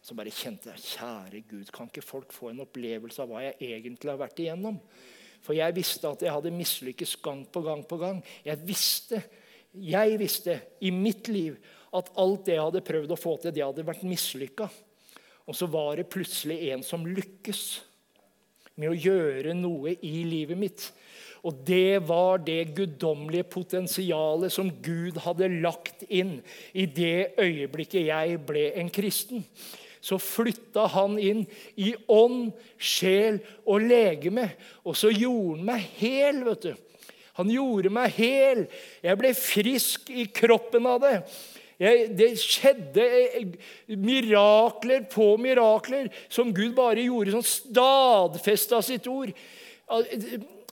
Så 0.00 0.16
bare 0.16 0.32
kjente 0.32 0.70
jeg 0.72 0.96
kjære 0.96 1.42
Gud, 1.44 1.68
kan 1.68 1.90
ikke 1.90 2.00
folk 2.00 2.32
få 2.32 2.48
en 2.48 2.62
opplevelse 2.64 3.20
av 3.20 3.28
hva 3.28 3.42
jeg 3.44 3.58
egentlig 3.60 4.08
har 4.08 4.22
vært 4.22 4.40
igjennom? 4.40 4.78
For 5.44 5.52
jeg 5.52 5.76
visste 5.76 6.08
at 6.08 6.24
jeg 6.24 6.32
hadde 6.32 6.52
mislykkes 6.56 7.18
gang 7.20 7.42
på 7.44 7.60
gang 7.66 7.82
på 7.84 7.98
gang. 8.00 8.22
Jeg 8.44 8.56
visste, 8.64 9.20
jeg 9.76 10.16
visste 10.20 10.56
i 10.80 10.92
mitt 10.94 11.28
liv 11.28 11.60
at 11.92 12.08
alt 12.16 12.48
det 12.48 12.56
jeg 12.56 12.64
hadde 12.64 12.84
prøvd 12.86 13.12
å 13.12 13.20
få 13.20 13.36
til, 13.42 13.52
det 13.52 13.66
hadde 13.66 13.84
vært 13.84 14.08
mislykka. 14.08 14.70
Og 15.44 15.56
så 15.56 15.68
var 15.68 16.00
det 16.00 16.08
plutselig 16.08 16.56
en 16.72 16.84
som 16.86 17.04
lykkes 17.04 17.64
med 18.80 18.94
å 18.94 18.96
gjøre 18.96 19.52
noe 19.58 19.98
i 20.00 20.22
livet 20.24 20.56
mitt 20.56 20.88
og 21.46 21.62
det 21.66 22.02
var 22.08 22.42
det 22.44 22.74
guddommelige 22.76 23.48
potensialet 23.48 24.52
som 24.52 24.68
Gud 24.84 25.20
hadde 25.24 25.48
lagt 25.62 26.04
inn 26.08 26.38
i 26.76 26.84
det 26.84 27.32
øyeblikket 27.40 28.10
jeg 28.10 28.40
ble 28.48 28.66
en 28.76 28.90
kristen. 28.92 29.46
Så 30.00 30.16
flytta 30.20 30.86
han 30.94 31.18
inn 31.20 31.44
i 31.80 31.92
ånd, 32.08 32.52
sjel 32.76 33.40
og 33.68 33.84
legeme. 33.84 34.46
Og 34.84 34.96
så 34.96 35.12
gjorde 35.12 35.58
han 35.58 35.66
meg 35.68 35.88
hel. 36.00 36.44
vet 36.44 36.68
du. 36.68 36.74
Han 37.40 37.52
gjorde 37.52 37.92
meg 37.92 38.12
hel. 38.16 38.66
Jeg 39.04 39.20
ble 39.20 39.32
frisk 39.36 40.12
i 40.12 40.26
kroppen 40.32 40.88
av 40.88 41.00
det. 41.04 41.16
Jeg, 41.80 42.08
det 42.12 42.30
skjedde 42.36 43.04
eh, 43.08 43.52
mirakler 43.96 45.06
på 45.08 45.30
mirakler 45.40 46.10
som 46.28 46.50
Gud 46.52 46.74
bare 46.76 47.06
gjorde 47.06 47.32
sånn 47.32 47.46
stadfesta 47.48 48.82
sitt 48.84 49.08
ord. 49.08 49.32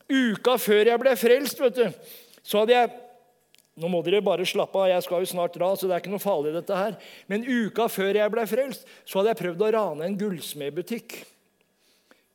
Uka 0.09 0.57
før 0.57 0.89
jeg 0.89 1.01
ble 1.03 1.13
frelst, 1.21 1.61
vet 1.61 1.77
du, 1.77 2.09
så 2.43 2.63
hadde 2.65 2.77
jeg 2.77 2.97
Nå 3.79 3.87
må 3.87 4.01
dere 4.03 4.19
bare 4.27 4.43
slappe 4.43 4.75
av, 4.75 4.89
jeg 4.91 5.05
skal 5.07 5.21
jo 5.23 5.29
snart 5.31 5.55
dra, 5.55 5.69
så 5.79 5.87
det 5.87 5.93
er 5.95 6.01
ikke 6.03 6.11
noe 6.11 6.19
farlig, 6.19 6.51
dette 6.51 6.75
her. 6.75 6.97
Men 7.31 7.45
uka 7.47 7.85
før 7.87 8.17
jeg 8.19 8.33
ble 8.35 8.43
frelst, 8.51 8.89
så 9.07 9.21
hadde 9.21 9.31
jeg 9.31 9.39
prøvd 9.39 9.61
å 9.63 9.69
rane 9.77 10.03
en 10.09 10.17
gullsmedbutikk. 10.19 11.15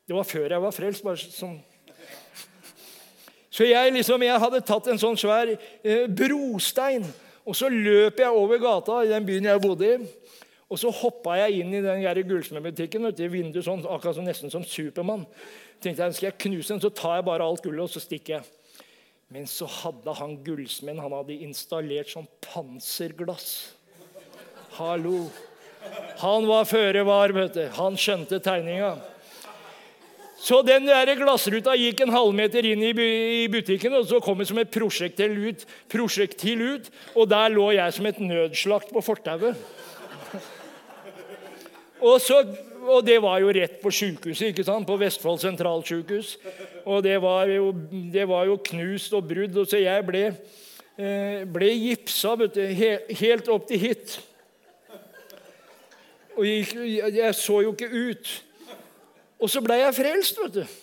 Det 0.08 0.16
var 0.16 0.24
før 0.30 0.56
jeg 0.56 0.64
var 0.64 0.72
frelst. 0.72 1.04
bare 1.04 1.20
sånn. 1.20 1.58
Så 3.52 3.68
jeg, 3.68 3.92
liksom, 3.98 4.24
jeg 4.24 4.40
hadde 4.46 4.64
tatt 4.66 4.88
en 4.90 5.02
sånn 5.04 5.20
svær 5.20 5.52
eh, 5.52 6.08
brostein, 6.08 7.04
og 7.44 7.60
så 7.60 7.68
løp 7.68 8.24
jeg 8.24 8.40
over 8.40 8.64
gata 8.64 9.02
i 9.04 9.12
den 9.12 9.28
byen 9.28 9.52
jeg 9.52 9.64
bodde 9.68 9.90
i. 9.90 9.98
Og 10.72 10.80
så 10.80 10.90
hoppa 10.96 11.36
jeg 11.38 11.60
inn 11.60 11.76
i 11.76 11.84
den 11.84 12.08
gullsmedbutikken, 12.32 13.12
i 13.12 13.28
vinduet 13.30 13.68
sånn, 13.68 13.84
akkurat 13.84 14.16
som, 14.16 14.26
nesten 14.26 14.50
som 14.50 14.64
Supermann 14.64 15.28
tenkte 15.84 16.08
jeg, 16.08 16.18
skal 16.18 16.30
jeg 16.32 16.42
knuse 16.48 16.74
den, 16.74 16.84
så 16.84 16.92
tar 16.96 17.20
jeg 17.20 17.28
bare 17.28 17.46
alt 17.46 17.64
gullet 17.64 17.86
og 17.86 17.92
så 17.94 18.02
stikker 18.04 18.40
jeg. 18.40 18.52
Men 19.34 19.48
så 19.50 19.66
hadde 19.82 20.14
han 20.20 20.36
gullsmeden 20.46 21.02
han 21.02 21.16
hadde 21.16 21.40
installert 21.46 22.12
sånn 22.12 22.30
panserglass. 22.44 23.48
Hallo. 24.78 25.26
Han 26.22 26.46
var 26.48 26.68
føre 26.70 27.04
var, 27.06 27.34
vet 27.36 27.58
du. 27.58 27.64
Han 27.78 27.98
skjønte 28.00 28.40
tegninga. 28.44 28.96
Så 30.44 30.60
den 30.66 30.90
der 30.90 31.08
glassruta 31.16 31.72
gikk 31.80 32.02
en 32.04 32.12
halvmeter 32.12 32.66
inn 32.68 32.82
i 32.84 33.48
butikken, 33.52 33.94
og 33.96 34.10
så 34.10 34.20
kom 34.24 34.42
det 34.42 34.50
som 34.50 34.60
et 34.60 34.72
prosjektil 34.74 35.38
ut, 35.40 35.64
prosjektil 35.92 36.66
ut. 36.74 36.90
Og 37.16 37.30
der 37.32 37.54
lå 37.54 37.70
jeg 37.78 37.96
som 37.96 38.10
et 38.10 38.20
nødslakt 38.20 38.92
på 38.92 39.04
fortauet. 39.06 39.60
Og, 42.04 42.20
og, 42.84 43.00
det 43.06 43.20
var 43.24 43.40
jo 43.42 43.54
rett 43.56 43.80
på 43.82 43.92
sjukehuset, 43.94 44.52
ikke 44.52 44.66
sant? 44.68 44.88
på 44.88 44.98
Vestfold 45.00 45.42
sentralsjukehus. 45.42 46.36
Og 46.86 47.04
det 47.06 47.16
var, 47.24 47.48
jo, 47.52 47.72
det 48.14 48.28
var 48.30 48.46
jo 48.50 48.60
knust 48.70 49.16
og 49.16 49.28
brudd. 49.30 49.58
Og 49.58 49.70
så 49.70 49.82
jeg 49.82 50.06
ble, 50.08 50.24
eh, 50.98 51.44
ble 51.50 51.72
gipsa 51.72 52.36
du, 52.40 52.48
helt 53.20 53.52
opp 53.54 53.68
til 53.72 53.84
hit. 53.88 54.18
Og 56.38 56.48
jeg, 56.48 57.14
jeg 57.14 57.36
så 57.38 57.62
jo 57.62 57.76
ikke 57.76 57.92
ut. 57.92 58.34
Og 59.44 59.52
så 59.52 59.62
ble 59.64 59.78
jeg 59.82 59.98
frelst, 59.98 60.40
vet 60.44 60.62
du. 60.62 60.80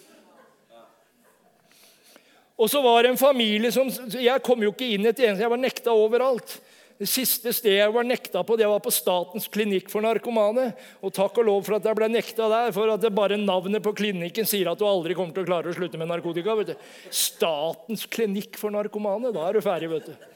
Og 2.60 2.68
så 2.68 2.82
var 2.84 3.02
det 3.02 3.14
en 3.14 3.20
familie 3.20 3.72
som 3.72 3.88
Jeg 4.20 4.42
kom 4.44 4.60
jo 4.60 4.72
ikke 4.74 4.90
inn 4.92 5.06
et 5.08 5.22
eneste 5.24 5.46
Jeg 5.46 5.52
var 5.52 5.60
nekta 5.60 5.94
overalt. 5.96 6.58
Det 7.00 7.08
siste 7.08 7.48
stedet 7.56 7.78
jeg 7.78 7.92
var 7.94 8.04
nekta 8.04 8.42
på, 8.44 8.58
det 8.60 8.66
var 8.68 8.82
på 8.84 8.92
Statens 8.92 9.46
klinikk 9.48 9.86
for 9.88 10.04
narkomane. 10.04 10.66
Og 11.00 11.14
takk 11.16 11.38
og 11.40 11.46
lov 11.48 11.62
for 11.64 11.78
at 11.78 11.86
jeg 11.88 11.96
ble 11.96 12.10
nekta 12.12 12.48
der, 12.52 12.74
for 12.76 12.92
at 12.92 13.00
det 13.00 13.12
bare 13.16 13.38
navnet 13.40 13.80
på 13.86 13.94
klinikken 13.96 14.48
sier 14.48 14.68
at 14.68 14.76
du 14.76 14.84
aldri 14.84 15.16
kommer 15.16 15.32
til 15.32 15.46
å 15.46 15.48
klare 15.48 15.72
å 15.72 15.76
slutte 15.78 15.96
med 15.96 16.10
narkotika. 16.12 16.58
vet 16.58 16.74
du. 16.74 16.90
Statens 17.08 18.04
klinikk 18.04 18.60
for 18.60 18.74
narkomane. 18.74 19.32
Da 19.32 19.48
er 19.48 19.56
du 19.56 19.64
ferdig, 19.64 19.88
vet 19.94 20.10
du. 20.12 20.28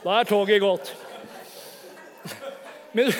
Da 0.00 0.16
er 0.22 0.30
toget 0.32 0.64
gått. 0.64 0.94
Men 2.96 3.12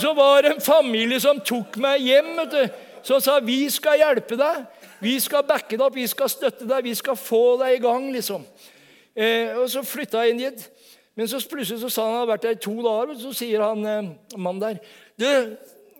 så 0.00 0.14
var 0.16 0.40
det 0.40 0.54
en 0.54 0.64
familie 0.64 1.20
som 1.20 1.44
tok 1.44 1.76
meg 1.76 2.08
hjem. 2.08 2.32
vet 2.40 2.56
du 2.56 2.86
som 3.02 3.20
sa 3.20 3.38
vi 3.44 3.62
skal 3.72 4.00
hjelpe 4.00 4.36
deg, 4.36 4.64
vi 5.00 5.14
skal 5.20 5.44
backe 5.48 5.76
deg 5.76 5.84
opp, 5.86 5.96
vi 5.96 6.08
skal 6.08 6.28
støtte 6.28 6.66
deg, 6.68 6.84
vi 6.84 6.96
skal 6.96 7.16
få 7.16 7.58
deg 7.60 7.76
i 7.76 7.82
gang. 7.84 8.10
liksom. 8.12 8.44
Eh, 9.14 9.56
og 9.56 9.68
Så 9.68 9.84
flytta 9.84 10.24
jeg 10.24 10.34
inn 10.34 10.44
dit. 10.44 10.70
Men 11.20 11.28
så 11.28 11.36
plutselig 11.44 11.82
så 11.82 11.90
sa 11.92 12.06
han 12.06 12.14
han 12.14 12.22
hadde 12.22 12.32
vært 12.32 12.44
der 12.46 12.54
i 12.56 12.60
to 12.64 12.72
dager, 12.80 13.10
og 13.12 13.18
så 13.20 13.30
sier 13.36 13.60
han 13.60 13.84
eh, 13.84 14.06
mannen 14.40 14.62
der 14.62 14.78
Du, 15.20 15.26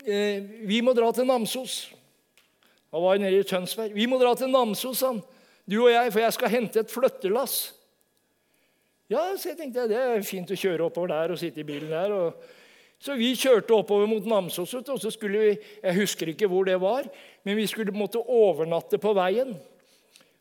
eh, 0.08 0.46
vi 0.64 0.78
må 0.80 0.94
dra 0.96 1.10
til 1.12 1.28
Namsos. 1.28 1.90
Han 2.88 3.04
var 3.04 3.20
nede 3.20 3.42
i 3.42 3.44
Tønsberg. 3.44 3.92
Vi 3.92 4.06
må 4.08 4.16
dra 4.22 4.32
til 4.38 4.48
Namsos, 4.48 5.02
han. 5.04 5.20
Du 5.68 5.76
og 5.82 5.90
jeg, 5.92 6.08
for 6.14 6.24
jeg 6.24 6.36
skal 6.38 6.54
hente 6.54 6.80
et 6.80 6.94
flyttelass. 6.94 7.58
Ja, 9.12 9.26
så 9.36 9.50
jeg 9.50 9.60
tenkte 9.60 9.90
det 9.90 10.00
er 10.00 10.24
fint 10.24 10.54
å 10.54 10.56
kjøre 10.56 10.88
oppover 10.88 11.12
der 11.12 11.36
og 11.36 11.42
sitte 11.42 11.60
i 11.60 11.68
bilen 11.68 11.92
der. 11.92 12.16
og 12.16 12.56
så 13.00 13.20
vi 13.20 13.34
kjørte 13.36 13.76
oppover 13.76 14.08
mot 14.08 14.24
Namsos, 14.24 14.72
og 14.72 14.88
så 15.04 15.12
skulle 15.12 15.44
vi 15.44 15.52
Jeg 15.82 16.00
husker 16.00 16.32
ikke 16.32 16.48
hvor 16.48 16.64
det 16.64 16.80
var, 16.80 17.04
men 17.44 17.60
vi 17.60 17.68
skulle 17.68 17.92
måtte 17.92 18.24
overnatte 18.24 18.96
på 18.96 19.12
veien. 19.20 19.52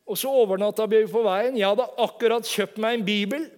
Og 0.08 0.18
så 0.18 0.32
overnatta 0.32 0.88
vi 0.88 1.04
på 1.04 1.28
veien. 1.28 1.60
Jeg 1.60 1.68
hadde 1.68 1.92
akkurat 2.00 2.48
kjøpt 2.48 2.80
meg 2.80 3.02
en 3.02 3.10
bibel. 3.12 3.50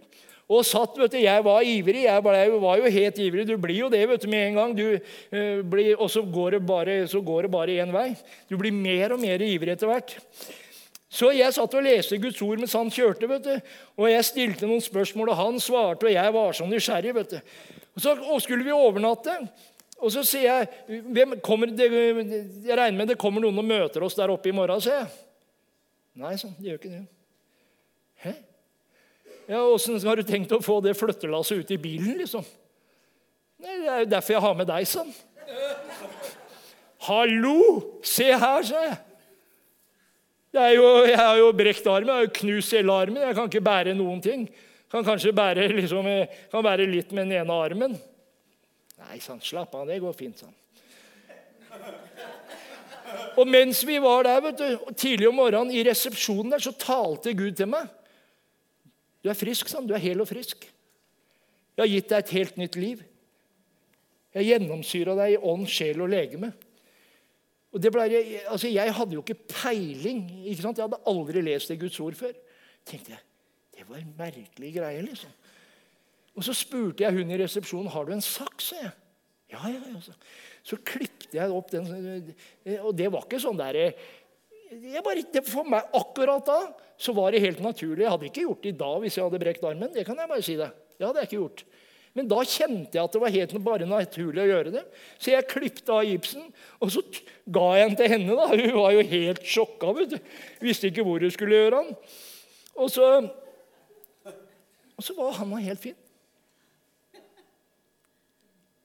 Og 0.52 0.66
satt, 0.68 0.98
vet 1.00 1.14
du, 1.14 1.20
Jeg 1.22 1.44
var 1.46 1.64
ivrig. 1.64 2.04
Jeg 2.04 2.24
var 2.24 2.82
jo 2.82 2.90
helt 2.92 3.20
ivrig. 3.24 3.46
Du 3.48 3.56
blir 3.62 3.78
jo 3.86 3.92
det 3.94 4.02
vet 4.10 4.24
du, 4.24 4.28
med 4.28 4.48
en 4.48 4.58
gang. 4.60 4.74
Du, 4.76 4.88
uh, 4.98 5.62
blir, 5.64 5.94
og 5.96 6.10
så 6.12 6.24
går 6.26 6.58
det 6.58 6.66
bare 6.68 7.78
én 7.80 7.94
vei. 7.94 8.10
Du 8.50 8.58
blir 8.60 8.76
mer 8.76 9.16
og 9.16 9.22
mer 9.22 9.40
ivrig 9.46 9.78
etter 9.78 9.88
hvert. 9.88 10.18
Så 11.12 11.32
jeg 11.36 11.52
satt 11.56 11.74
og 11.76 11.84
leste 11.84 12.20
Guds 12.24 12.40
ord 12.44 12.60
mens 12.60 12.76
han 12.76 12.92
kjørte. 12.92 13.28
vet 13.28 13.48
du. 13.48 13.74
Og 14.00 14.12
jeg 14.12 14.28
stilte 14.28 14.68
noen 14.68 14.84
spørsmål, 14.84 15.32
og 15.34 15.40
han 15.40 15.60
svarte, 15.60 16.08
og 16.08 16.14
jeg 16.14 16.34
var 16.34 16.54
så 16.56 16.68
nysgjerrig. 16.68 17.16
vet 17.16 17.36
du. 17.36 17.40
Og 17.96 18.02
så 18.02 18.40
skulle 18.44 18.64
vi 18.68 18.76
overnatte. 18.76 19.36
Og 20.02 20.12
så 20.12 20.24
sier 20.26 20.48
jeg 20.88 21.02
hvem 21.14 21.36
kommer 21.46 21.70
det, 21.70 21.92
Jeg 21.92 22.78
regner 22.78 22.98
med 22.98 23.12
det 23.12 23.20
kommer 23.22 23.44
noen 23.44 23.60
og 23.62 23.68
møter 23.68 24.04
oss 24.04 24.16
der 24.18 24.32
oppe 24.34 24.50
i 24.50 24.56
morgen, 24.56 24.82
sier 24.82 25.04
jeg. 25.04 25.12
Nei, 26.22 26.36
sånn, 26.40 26.56
det 26.60 26.72
gjør 26.72 26.80
ikke 26.80 26.96
det. 26.96 27.04
Hæ? 28.24 28.34
Ja, 29.52 29.66
Åssen 29.68 30.00
har 30.08 30.16
du 30.16 30.24
tenkt 30.24 30.54
å 30.56 30.62
få 30.64 30.78
det 30.80 30.94
flyttelasset 30.96 31.60
ut 31.60 31.72
i 31.76 31.78
bilen, 31.82 32.16
liksom? 32.22 32.46
Nei, 33.60 33.74
Det 33.82 33.90
er 33.92 34.00
jo 34.06 34.12
derfor 34.14 34.36
jeg 34.38 34.44
har 34.46 34.56
med 34.56 34.70
deg, 34.70 34.88
sånn. 34.88 35.12
Hallo! 37.04 37.58
Se 38.06 38.30
her, 38.32 38.64
sa 38.64 38.86
jeg. 38.86 38.96
Jo, 40.78 40.88
jeg 41.08 41.20
har 41.20 41.36
jo 41.40 41.52
brekt 41.56 41.88
armen, 41.88 42.08
jeg 42.08 42.16
har 42.16 42.26
jo 42.30 42.34
knust 42.40 42.78
hele 42.78 42.96
armen. 42.96 43.22
Jeg 43.28 43.36
kan 43.36 43.52
ikke 43.52 43.64
bære 43.68 43.96
noen 44.00 44.24
ting. 44.24 44.48
Kan 44.92 45.04
kanskje 45.08 45.36
bære, 45.36 45.68
liksom, 45.82 46.08
kan 46.52 46.66
bære 46.72 46.88
litt 46.88 47.12
med 47.12 47.28
den 47.28 47.44
ene 47.44 47.62
armen. 47.68 48.00
Nei, 49.04 49.20
sånn, 49.20 49.44
slapp 49.44 49.76
av, 49.76 49.88
det 49.88 50.00
går 50.04 50.16
fint. 50.16 50.46
sånn. 50.46 50.56
Og 53.36 53.48
mens 53.52 53.84
vi 53.88 54.00
var 54.00 54.24
der 54.28 54.44
vet 54.48 54.60
du, 54.60 54.92
tidlig 54.96 55.28
om 55.28 55.42
morgenen 55.44 55.76
i 55.76 55.84
resepsjonen, 55.88 56.54
der, 56.56 56.64
så 56.64 56.72
talte 56.72 57.36
Gud 57.36 57.60
til 57.60 57.68
meg. 57.72 57.92
Du 59.22 59.30
er 59.30 59.38
frisk, 59.38 59.70
sa 59.70 59.80
han. 59.80 59.88
Du 59.90 59.94
er 59.96 60.04
hel 60.04 60.22
og 60.24 60.30
frisk. 60.30 60.66
Jeg 61.78 61.84
har 61.84 61.92
gitt 61.92 62.12
deg 62.12 62.24
et 62.24 62.36
helt 62.38 62.60
nytt 62.60 62.78
liv. 62.80 63.04
Jeg 64.36 64.48
gjennomsyra 64.48 65.16
deg 65.20 65.36
i 65.36 65.42
ånd, 65.52 65.68
sjel 65.70 66.04
og 66.04 66.12
legeme. 66.12 66.52
Og 67.72 67.80
det 67.80 67.92
ble, 67.94 68.06
altså 68.52 68.68
Jeg 68.68 68.94
hadde 68.96 69.16
jo 69.16 69.24
ikke 69.24 69.48
peiling. 69.48 70.24
ikke 70.52 70.64
sant? 70.64 70.80
Jeg 70.80 70.88
hadde 70.88 71.04
aldri 71.08 71.44
lest 71.44 71.72
det 71.72 71.80
Guds 71.80 72.00
ord 72.04 72.18
før. 72.20 72.34
tenkte 72.86 73.12
jeg, 73.12 73.20
Det 73.78 73.90
var 73.90 73.98
en 73.98 74.16
merkelig 74.18 74.74
greie, 74.76 75.02
liksom. 75.02 75.32
Og 76.36 76.44
Så 76.44 76.54
spurte 76.54 77.04
jeg 77.04 77.14
hun 77.14 77.32
i 77.32 77.38
resepsjonen 77.38 77.92
har 77.92 78.06
du 78.06 78.14
en 78.14 78.22
saks. 78.22 78.72
Jeg. 78.72 78.92
Ja, 79.52 79.68
ja, 79.68 79.80
ja. 79.94 80.02
Så, 80.02 80.14
så 80.64 80.78
klippet 80.78 81.34
jeg 81.34 81.52
opp 81.52 81.72
den. 81.72 82.34
Og 82.82 82.96
det 82.98 83.12
var 83.12 83.26
ikke 83.26 83.40
sånn 83.40 83.60
der 83.60 83.94
bare, 85.04 85.44
For 85.46 85.68
meg 85.68 85.92
akkurat 85.98 86.46
da 86.48 86.60
så 87.02 87.14
var 87.18 87.34
det 87.34 87.42
helt 87.42 87.62
naturlig. 87.64 88.06
Jeg 88.06 88.14
hadde 88.14 88.28
ikke 88.30 88.46
gjort 88.46 88.64
det 88.64 88.72
i 88.72 88.80
dag 88.80 88.98
hvis 89.02 89.18
jeg 89.18 89.26
hadde 89.26 89.42
brekt 89.42 89.64
armen. 89.66 89.94
det 89.94 90.06
kan 90.06 90.20
jeg 90.20 90.30
bare 90.30 90.46
si 90.46 90.56
det. 90.60 90.70
Det 90.98 91.08
hadde 91.08 91.24
jeg 91.24 91.30
ikke 91.32 91.40
gjort. 91.42 91.64
Men 92.14 92.28
da 92.28 92.42
kjente 92.44 92.98
jeg 92.98 93.08
at 93.08 93.14
det 93.16 93.22
var 93.24 93.34
helt 93.34 93.54
bare 93.64 93.88
naturlig 93.88 94.44
å 94.44 94.50
gjøre 94.50 94.74
det. 94.76 94.84
Så 95.16 95.32
jeg 95.32 95.48
klipte 95.48 95.96
av 95.96 96.04
gipsen, 96.06 96.44
og 96.84 96.92
så 96.92 97.04
ga 97.48 97.68
jeg 97.80 97.88
den 97.88 97.98
til 98.02 98.12
henne. 98.12 98.36
da. 98.36 98.48
Hun 98.52 98.76
var 98.76 98.96
jo 98.98 99.06
helt 99.14 99.44
sjokka. 99.48 99.94
vet 99.96 100.14
du. 100.14 100.18
Visste 100.62 100.92
ikke 100.92 101.06
hvor 101.08 101.24
hun 101.24 101.34
skulle 101.34 101.62
gjøre 101.62 101.82
den. 101.82 101.96
Og 102.76 102.92
så, 102.92 103.08
og 104.28 105.08
så 105.08 105.16
var 105.18 105.40
han 105.40 105.56
helt 105.64 105.84
fin. 105.84 105.98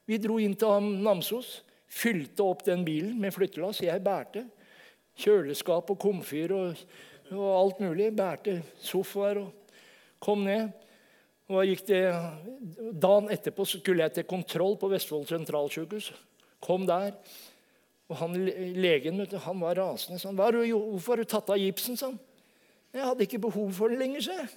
Vi 0.07 0.19
dro 0.23 0.39
inn 0.39 0.55
til 0.55 0.91
Namsos, 1.03 1.61
fylte 1.91 2.45
opp 2.47 2.63
den 2.67 2.87
bilen 2.87 3.19
med 3.19 3.35
flyttelass. 3.35 3.83
Jeg 3.83 4.05
bærte. 4.07 4.47
Kjøleskap 5.17 5.91
og 5.91 5.99
komfyr 6.01 6.53
og, 6.53 6.83
og 7.33 7.47
alt 7.57 7.81
mulig. 7.85 8.11
Bærte 8.17 8.61
sofaer 8.83 9.41
og 9.45 9.53
kom 10.23 10.45
ned. 10.45 10.71
Og 11.47 11.63
Dagen 12.93 13.31
etterpå 13.31 13.65
skulle 13.69 14.03
jeg 14.03 14.17
til 14.17 14.27
kontroll 14.29 14.75
på 14.81 14.91
Vestfold 14.91 15.29
sentralsykehus. 15.31 16.11
Kom 16.61 16.87
der. 16.89 17.15
Og 18.07 18.19
han, 18.21 18.35
Legen 18.79 19.23
han 19.23 19.61
var 19.63 19.79
rasende. 19.79 20.19
Sånn, 20.19 20.37
'Hvorfor 20.37 21.15
har 21.15 21.17
du 21.17 21.25
tatt 21.25 21.51
av 21.51 21.59
gipsen?' 21.59 21.97
sa 21.97 22.07
han. 22.07 22.19
'Jeg 22.95 23.05
hadde 23.05 23.23
ikke 23.23 23.39
behov 23.43 23.73
for 23.73 23.89
den 23.89 23.99
lenger', 23.99 24.23
sa 24.23 24.33
jeg. 24.33 24.49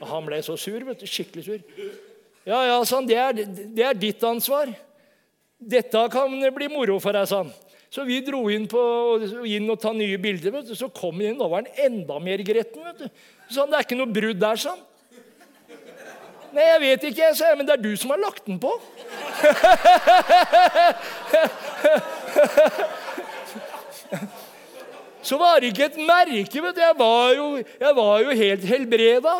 Og 0.00 0.08
han 0.08 0.26
ble 0.26 0.42
så 0.42 0.56
sur. 0.56 0.84
vet 0.84 0.98
du, 0.98 1.06
Skikkelig 1.06 1.44
sur. 1.44 1.60
'Ja, 2.46 2.64
ja', 2.66 2.84
sa 2.84 2.96
han, 2.96 3.06
det 3.06 3.74
det 3.74 3.84
er 3.84 3.94
ditt 3.94 4.22
ansvar. 4.22 4.74
Dette 5.60 6.08
kan 6.10 6.54
bli 6.54 6.68
moro 6.68 6.98
for 6.98 7.12
deg', 7.12 7.28
sa 7.28 7.42
han. 7.42 7.52
Så 7.90 8.04
vi 8.06 8.20
dro 8.22 8.44
inn, 8.54 8.68
på, 8.70 8.80
inn 9.50 9.66
og 9.72 9.80
ta 9.82 9.90
nye 9.94 10.18
bilder. 10.22 10.52
vet 10.54 10.68
du. 10.70 10.74
Så 10.78 10.88
kom 10.94 11.18
vi 11.18 11.26
inn, 11.26 11.40
og 11.42 11.50
var 11.50 11.64
han 11.64 11.72
enda 11.90 12.18
mer 12.22 12.38
gretten. 12.46 12.84
vet 12.86 12.98
du. 13.02 13.08
Så 13.50 13.64
han, 13.64 13.70
det 13.72 13.76
er 13.80 13.86
ikke 13.88 13.98
noe 13.98 14.14
brudd 14.14 14.38
der, 14.38 14.56
sa 14.62 14.76
han. 14.76 14.82
Nei, 16.50 16.64
jeg 16.66 16.80
vet 16.82 17.04
ikke, 17.10 17.34
sa 17.38 17.44
jeg, 17.52 17.58
men 17.58 17.66
det 17.66 17.74
er 17.76 17.82
du 17.82 17.92
som 17.98 18.10
har 18.10 18.20
lagt 18.22 18.46
den 18.46 18.58
på. 18.62 18.72
Så 25.22 25.36
var 25.38 25.60
det 25.60 25.66
ikke 25.70 25.84
et 25.90 25.98
merke. 25.98 26.62
vet 26.62 26.74
du. 26.76 26.80
Jeg 26.80 26.96
var 26.98 27.34
jo, 27.36 27.56
jeg 27.58 27.96
var 27.96 28.20
jo 28.24 28.30
helt 28.42 28.64
helbreda. 28.64 29.34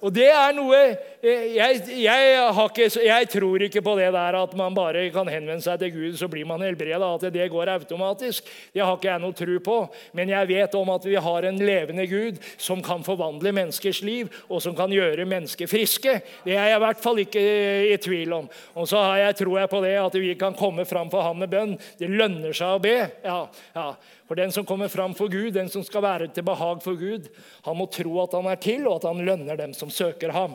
Og 0.00 0.14
det 0.14 0.30
er 0.32 0.52
noe 0.56 0.78
jeg, 1.20 1.82
jeg, 2.00 2.28
ikke, 2.48 2.86
jeg, 3.04 3.26
tror 3.28 3.62
ikke 3.66 3.82
på 3.84 3.92
det 3.98 4.08
der 4.14 4.36
at 4.38 4.54
man 4.56 4.72
bare 4.76 5.02
kan 5.12 5.28
henvende 5.28 5.60
seg 5.60 5.82
til 5.82 5.92
Gud, 5.92 6.14
så 6.16 6.30
blir 6.32 6.46
man 6.48 6.62
helbreda. 6.64 7.10
At 7.12 7.26
det 7.34 7.48
går 7.52 7.74
automatisk. 7.74 8.48
Det 8.72 8.80
har 8.80 8.96
ikke 8.96 9.10
jeg 9.10 9.20
noe 9.20 9.36
tro 9.36 9.58
på. 9.66 9.76
Men 10.16 10.32
jeg 10.32 10.48
vet 10.48 10.76
om 10.80 10.92
at 10.94 11.04
vi 11.04 11.18
har 11.20 11.48
en 11.48 11.60
levende 11.60 12.06
Gud 12.08 12.40
som 12.56 12.80
kan 12.84 13.04
forvandle 13.04 13.52
menneskers 13.52 14.00
liv, 14.06 14.30
og 14.48 14.62
som 14.64 14.76
kan 14.76 14.92
gjøre 14.92 15.28
mennesker 15.28 15.68
friske. 15.68 16.20
Det 16.46 16.56
er 16.56 16.72
jeg 16.72 16.80
i 16.80 16.84
hvert 16.86 17.02
fall 17.04 17.20
ikke 17.20 17.42
i 17.90 17.98
tvil 18.00 18.32
om. 18.40 18.48
Og 18.80 18.88
så 18.88 19.02
har 19.04 19.26
jeg 19.26 19.42
tror 19.42 19.58
jeg 19.60 19.72
på 19.74 19.82
det 19.84 19.96
at 20.00 20.16
vi 20.22 20.32
kan 20.40 20.56
komme 20.56 20.88
fram 20.88 21.12
for 21.12 21.26
ham 21.26 21.44
med 21.44 21.52
bønn. 21.52 21.76
Det 22.00 22.08
lønner 22.08 22.56
seg 22.56 22.78
å 22.78 22.80
be. 22.80 22.96
Ja, 23.26 23.42
ja. 23.76 23.90
For 24.30 24.38
den 24.38 24.52
som 24.54 24.62
kommer 24.62 24.86
fram 24.88 25.10
for 25.18 25.26
Gud, 25.26 25.56
den 25.56 25.66
som 25.66 25.82
skal 25.82 26.04
være 26.04 26.28
til 26.30 26.44
behag 26.46 26.84
for 26.84 26.94
Gud, 26.94 27.24
han 27.66 27.74
må 27.74 27.88
tro 27.90 28.12
at 28.22 28.36
han 28.38 28.46
er 28.46 28.60
til, 28.62 28.84
og 28.86 29.00
at 29.00 29.08
han 29.08 29.24
lønner 29.26 29.58
dem 29.58 29.72
som 29.74 29.90
søker 29.90 30.30
ham. 30.30 30.54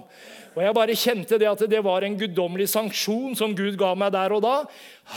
Og 0.55 0.63
jeg 0.63 0.75
bare 0.77 0.95
kjente 0.95 1.39
det 1.39 1.49
at 1.49 1.63
det 1.69 1.81
var 1.83 2.05
en 2.07 2.15
guddommelig 2.19 2.69
sanksjon 2.71 3.35
som 3.35 3.55
Gud 3.55 3.75
ga 3.79 3.91
meg 3.99 4.13
der 4.15 4.35
og 4.35 4.43
da. 4.45 4.55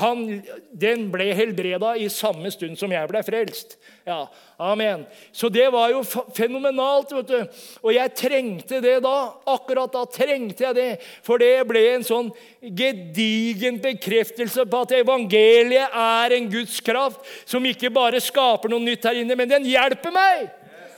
Han, 0.00 0.42
den 0.74 1.06
ble 1.12 1.30
helbreda 1.38 1.94
i 1.96 2.10
samme 2.12 2.50
stund 2.52 2.76
som 2.80 2.92
jeg 2.92 3.08
ble 3.10 3.22
frelst. 3.24 3.78
Ja, 4.08 4.26
Amen. 4.58 5.04
Så 5.30 5.46
det 5.48 5.68
var 5.70 5.92
jo 5.92 6.02
fenomenalt. 6.34 7.12
vet 7.14 7.28
du. 7.28 7.62
Og 7.86 7.92
jeg 7.94 8.14
trengte 8.18 8.80
det 8.82 8.96
da. 9.04 9.16
Akkurat 9.46 9.92
da 9.94 10.02
trengte 10.10 10.64
jeg 10.66 10.74
det. 10.74 10.88
For 11.22 11.38
det 11.38 11.62
ble 11.68 11.84
en 11.92 12.06
sånn 12.06 12.32
gedigen 12.60 13.78
bekreftelse 13.78 14.66
på 14.66 14.80
at 14.82 14.96
evangeliet 14.98 15.94
er 15.94 16.34
en 16.34 16.50
Guds 16.50 16.80
kraft 16.82 17.22
som 17.46 17.62
ikke 17.70 17.92
bare 17.94 18.18
skaper 18.18 18.72
noe 18.72 18.82
nytt 18.82 19.06
her 19.06 19.22
inne, 19.22 19.38
men 19.38 19.50
den 19.54 19.70
hjelper 19.70 20.10
meg. 20.10 20.48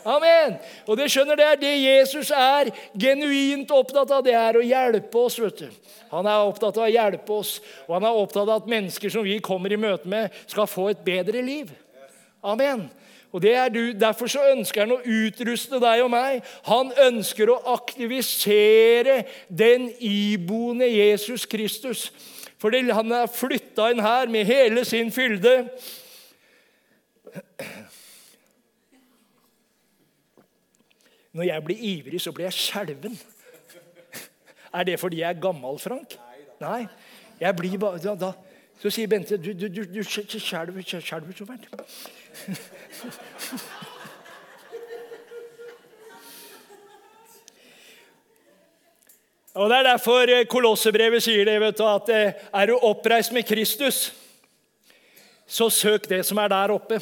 Amen. 0.04 0.56
Og 0.88 0.96
det 0.96 1.10
skjønner 1.12 1.36
det 1.36 1.46
er 1.46 1.58
det 1.60 1.72
Jesus 1.76 2.30
er 2.32 2.70
genuint 2.96 3.70
opptatt 3.74 4.10
av. 4.16 4.24
Det 4.24 4.34
er 4.36 4.56
å 4.56 4.64
hjelpe 4.64 5.18
oss. 5.18 5.38
vet 5.40 5.64
du. 5.64 5.68
Han 6.10 6.26
er 6.26 6.46
opptatt 6.46 6.78
av 6.80 6.88
å 6.88 6.90
hjelpe 6.90 7.36
oss, 7.36 7.58
og 7.86 7.98
han 7.98 8.08
er 8.08 8.22
opptatt 8.22 8.48
av 8.48 8.62
at 8.62 8.70
mennesker 8.70 9.12
som 9.12 9.26
vi 9.26 9.38
kommer 9.44 9.72
i 9.72 9.78
møte 9.78 10.08
med, 10.08 10.34
skal 10.50 10.66
få 10.66 10.88
et 10.90 11.04
bedre 11.06 11.42
liv. 11.44 11.70
Amen. 12.42 12.88
Og 13.30 13.42
det 13.42 13.54
er 13.54 13.68
du. 13.70 13.92
Derfor 13.94 14.26
så 14.26 14.42
ønsker 14.50 14.82
han 14.82 14.96
å 14.96 15.04
utruste 15.04 15.78
deg 15.82 16.02
og 16.02 16.10
meg. 16.10 16.40
Han 16.66 16.90
ønsker 16.98 17.52
å 17.52 17.60
aktivisere 17.76 19.22
den 19.46 19.90
iboende 20.02 20.88
Jesus 20.90 21.46
Kristus. 21.46 22.08
Fordi 22.60 22.82
han 22.90 23.12
er 23.14 23.30
flytta 23.30 23.90
inn 23.92 24.02
her 24.04 24.28
med 24.32 24.48
hele 24.50 24.84
sin 24.84 25.12
fylde. 25.14 25.54
Når 31.32 31.42
jeg 31.42 31.64
blir 31.64 31.76
ivrig, 31.78 32.20
så 32.20 32.32
blir 32.32 32.48
jeg 32.48 32.58
skjelven. 32.58 33.20
Er 34.74 34.86
det 34.86 35.00
fordi 35.00 35.20
jeg 35.20 35.30
er 35.30 35.40
gammel, 35.40 35.78
Frank? 35.78 36.18
Nei. 36.60 36.86
Jeg 37.40 37.56
blir 37.56 37.78
bare, 37.78 37.98
da, 37.98 38.14
da. 38.14 38.32
Så 38.80 38.90
sier 38.90 39.08
Bente 39.08 39.36
du, 39.36 39.52
du, 39.52 39.68
du, 39.68 39.84
du 39.84 40.02
skjelver 40.02 40.82
så 40.82 41.46
fælt. 41.46 41.70
Og 49.54 49.70
Det 49.70 49.76
er 49.76 49.82
derfor 49.82 50.30
eh, 50.30 50.46
Kolossebrevet 50.46 51.22
sier 51.22 51.44
det, 51.44 51.60
vet 51.60 51.78
du, 51.78 51.84
at 51.84 52.10
eh, 52.14 52.32
er 52.54 52.70
du 52.70 52.76
oppreist 52.86 53.32
med 53.34 53.48
Kristus, 53.48 54.12
så 55.46 55.66
søk 55.70 56.06
det 56.08 56.22
som 56.26 56.38
er 56.38 56.52
der 56.52 56.70
oppe. 56.70 57.00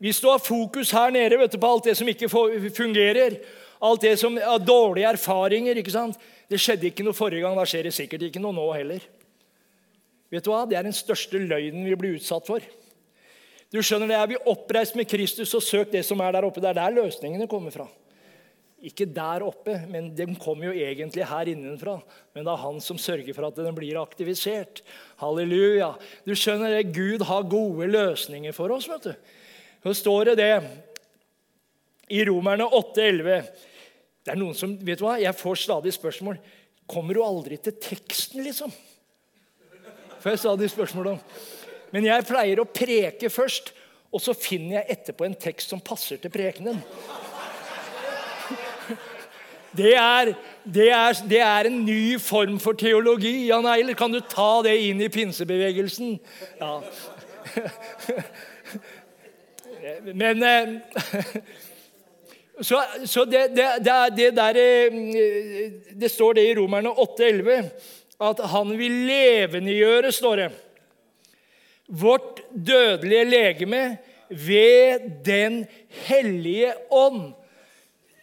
Hvis 0.00 0.20
du 0.22 0.30
har 0.30 0.40
fokus 0.40 0.94
her 0.96 1.12
nede 1.12 1.36
vet 1.36 1.52
du, 1.52 1.58
på 1.60 1.70
alt 1.70 1.90
det 1.90 1.96
som 1.98 2.08
ikke 2.08 2.30
fungerer, 2.72 3.36
alt 3.84 4.04
det 4.04 4.14
som 4.20 4.36
har 4.40 4.62
dårlige 4.64 5.12
erfaringer 5.12 5.80
ikke 5.80 5.92
sant? 5.92 6.16
Det 6.50 6.58
skjedde 6.60 6.88
ikke 6.88 7.04
noe 7.04 7.16
forrige 7.16 7.44
gang, 7.44 7.56
da 7.56 7.66
skjer 7.68 7.86
det 7.86 7.94
sikkert 7.94 8.24
ikke 8.26 8.42
noe 8.42 8.56
nå 8.56 8.64
heller. 8.72 9.04
Vet 10.32 10.46
du 10.46 10.52
hva? 10.52 10.64
Det 10.68 10.78
er 10.78 10.86
den 10.86 10.96
største 10.96 11.38
løgnen 11.42 11.84
vi 11.84 11.98
blir 11.98 12.16
utsatt 12.16 12.48
for. 12.48 12.64
Du 13.70 13.78
skjønner 13.84 14.10
det, 14.10 14.18
Er 14.18 14.30
vi 14.32 14.38
oppreist 14.50 14.96
med 14.98 15.08
Kristus, 15.10 15.52
og 15.54 15.62
søk 15.62 15.92
det 15.92 16.02
som 16.06 16.20
er 16.24 16.32
der 16.34 16.46
oppe. 16.48 16.62
Det 16.62 16.70
er 16.70 16.78
der 16.80 16.96
løsningene 16.96 17.46
kommer 17.50 17.74
fra. 17.74 17.86
Ikke 18.80 19.04
der 19.04 19.44
oppe, 19.44 19.76
men 19.90 20.08
den 20.16 20.32
kommer 20.40 20.70
jo 20.70 20.72
egentlig 20.72 21.26
her 21.28 21.50
innenfra. 21.52 21.98
Men 22.34 22.46
det 22.46 22.52
er 22.54 22.62
han 22.64 22.80
som 22.80 22.98
sørger 22.98 23.36
for 23.36 23.46
at 23.46 23.58
den 23.60 23.76
blir 23.76 24.00
aktivisert. 24.00 24.80
Halleluja. 25.20 25.92
Du 26.24 26.32
skjønner 26.32 26.72
det, 26.72 26.94
Gud 26.96 27.26
har 27.28 27.44
gode 27.50 27.90
løsninger 27.92 28.56
for 28.56 28.72
oss. 28.72 28.88
vet 28.88 29.10
du. 29.10 29.36
Så 29.82 29.94
står 29.96 30.30
det 30.30 30.36
det 30.40 30.54
i 32.12 32.24
Romerne 32.28 32.66
8,11. 32.66 33.50
Det 34.20 34.34
er 34.34 34.40
noen 34.40 34.56
som, 34.56 34.74
vet 34.76 35.00
du 35.00 35.06
hva, 35.06 35.16
Jeg 35.20 35.36
får 35.38 35.62
stadig 35.62 35.92
spørsmål. 35.96 36.36
Kommer 36.90 37.16
du 37.16 37.22
aldri 37.24 37.56
til 37.56 37.76
teksten, 37.80 38.42
liksom? 38.44 38.72
Får 40.20 40.34
jeg 40.34 40.42
stadig 40.42 40.70
spørsmål 40.70 41.14
om. 41.14 41.20
Men 41.94 42.06
jeg 42.06 42.26
pleier 42.28 42.60
å 42.60 42.68
preke 42.68 43.30
først, 43.32 43.72
og 44.12 44.20
så 44.22 44.34
finner 44.36 44.80
jeg 44.80 44.98
etterpå 44.98 45.24
en 45.24 45.38
tekst 45.38 45.72
som 45.72 45.80
passer 45.80 46.20
til 46.20 46.32
prekenen. 46.34 46.82
Det 49.70 49.92
er, 49.94 50.32
det, 50.66 50.88
er, 50.90 51.18
det 51.30 51.38
er, 51.38 51.68
en 51.68 51.84
ny 51.86 52.18
form 52.18 52.56
for 52.58 52.74
teologi. 52.74 53.46
Jan 53.46 53.68
Eiler, 53.70 53.94
kan 53.94 54.10
du 54.10 54.18
ta 54.18 54.64
det 54.66 54.74
inn 54.82 54.98
i 54.98 55.06
pinsebevegelsen? 55.14 56.16
Ja. 56.58 56.72
Men 60.14 60.42
eh, 60.42 60.68
Så, 62.60 62.76
så 63.08 63.24
det, 63.24 63.46
det, 63.56 63.66
det, 64.16 64.30
der 64.36 64.56
eh, 64.60 64.92
Det 65.96 66.10
står 66.12 66.34
det 66.36 66.42
i 66.44 66.54
Romerne 66.58 66.92
8,11 66.92 67.70
at 68.20 68.42
han 68.52 68.74
vil 68.76 68.98
levendegjøre, 69.08 70.10
står 70.12 70.42
det, 70.42 70.48
vårt 71.88 72.42
dødelige 72.52 73.24
legeme 73.24 73.84
ved 74.28 75.06
Den 75.24 75.62
hellige 76.06 76.74
ånd, 76.90 77.32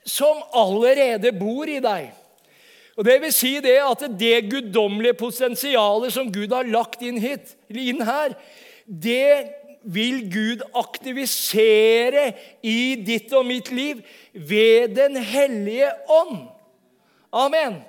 som 0.05 0.43
allerede 0.53 1.33
bor 1.33 1.65
i 1.65 1.79
deg. 1.83 2.11
Og 2.97 3.05
Det 3.05 3.17
vil 3.21 3.33
si 3.33 3.55
det 3.61 3.79
at 3.81 4.05
det 4.19 4.49
guddommelige 4.51 5.17
potensialet 5.17 6.13
som 6.13 6.31
Gud 6.33 6.53
har 6.53 6.69
lagt 6.69 7.01
inn, 7.01 7.17
hit, 7.21 7.57
inn 7.69 8.05
her, 8.05 8.37
det 8.85 9.49
vil 9.87 10.23
Gud 10.31 10.63
aktivisere 10.75 12.31
i 12.63 12.97
ditt 13.07 13.31
og 13.37 13.47
mitt 13.47 13.71
liv 13.71 14.03
ved 14.33 14.95
Den 14.97 15.15
hellige 15.15 15.91
ånd. 16.11 16.47
Amen. 17.31 17.79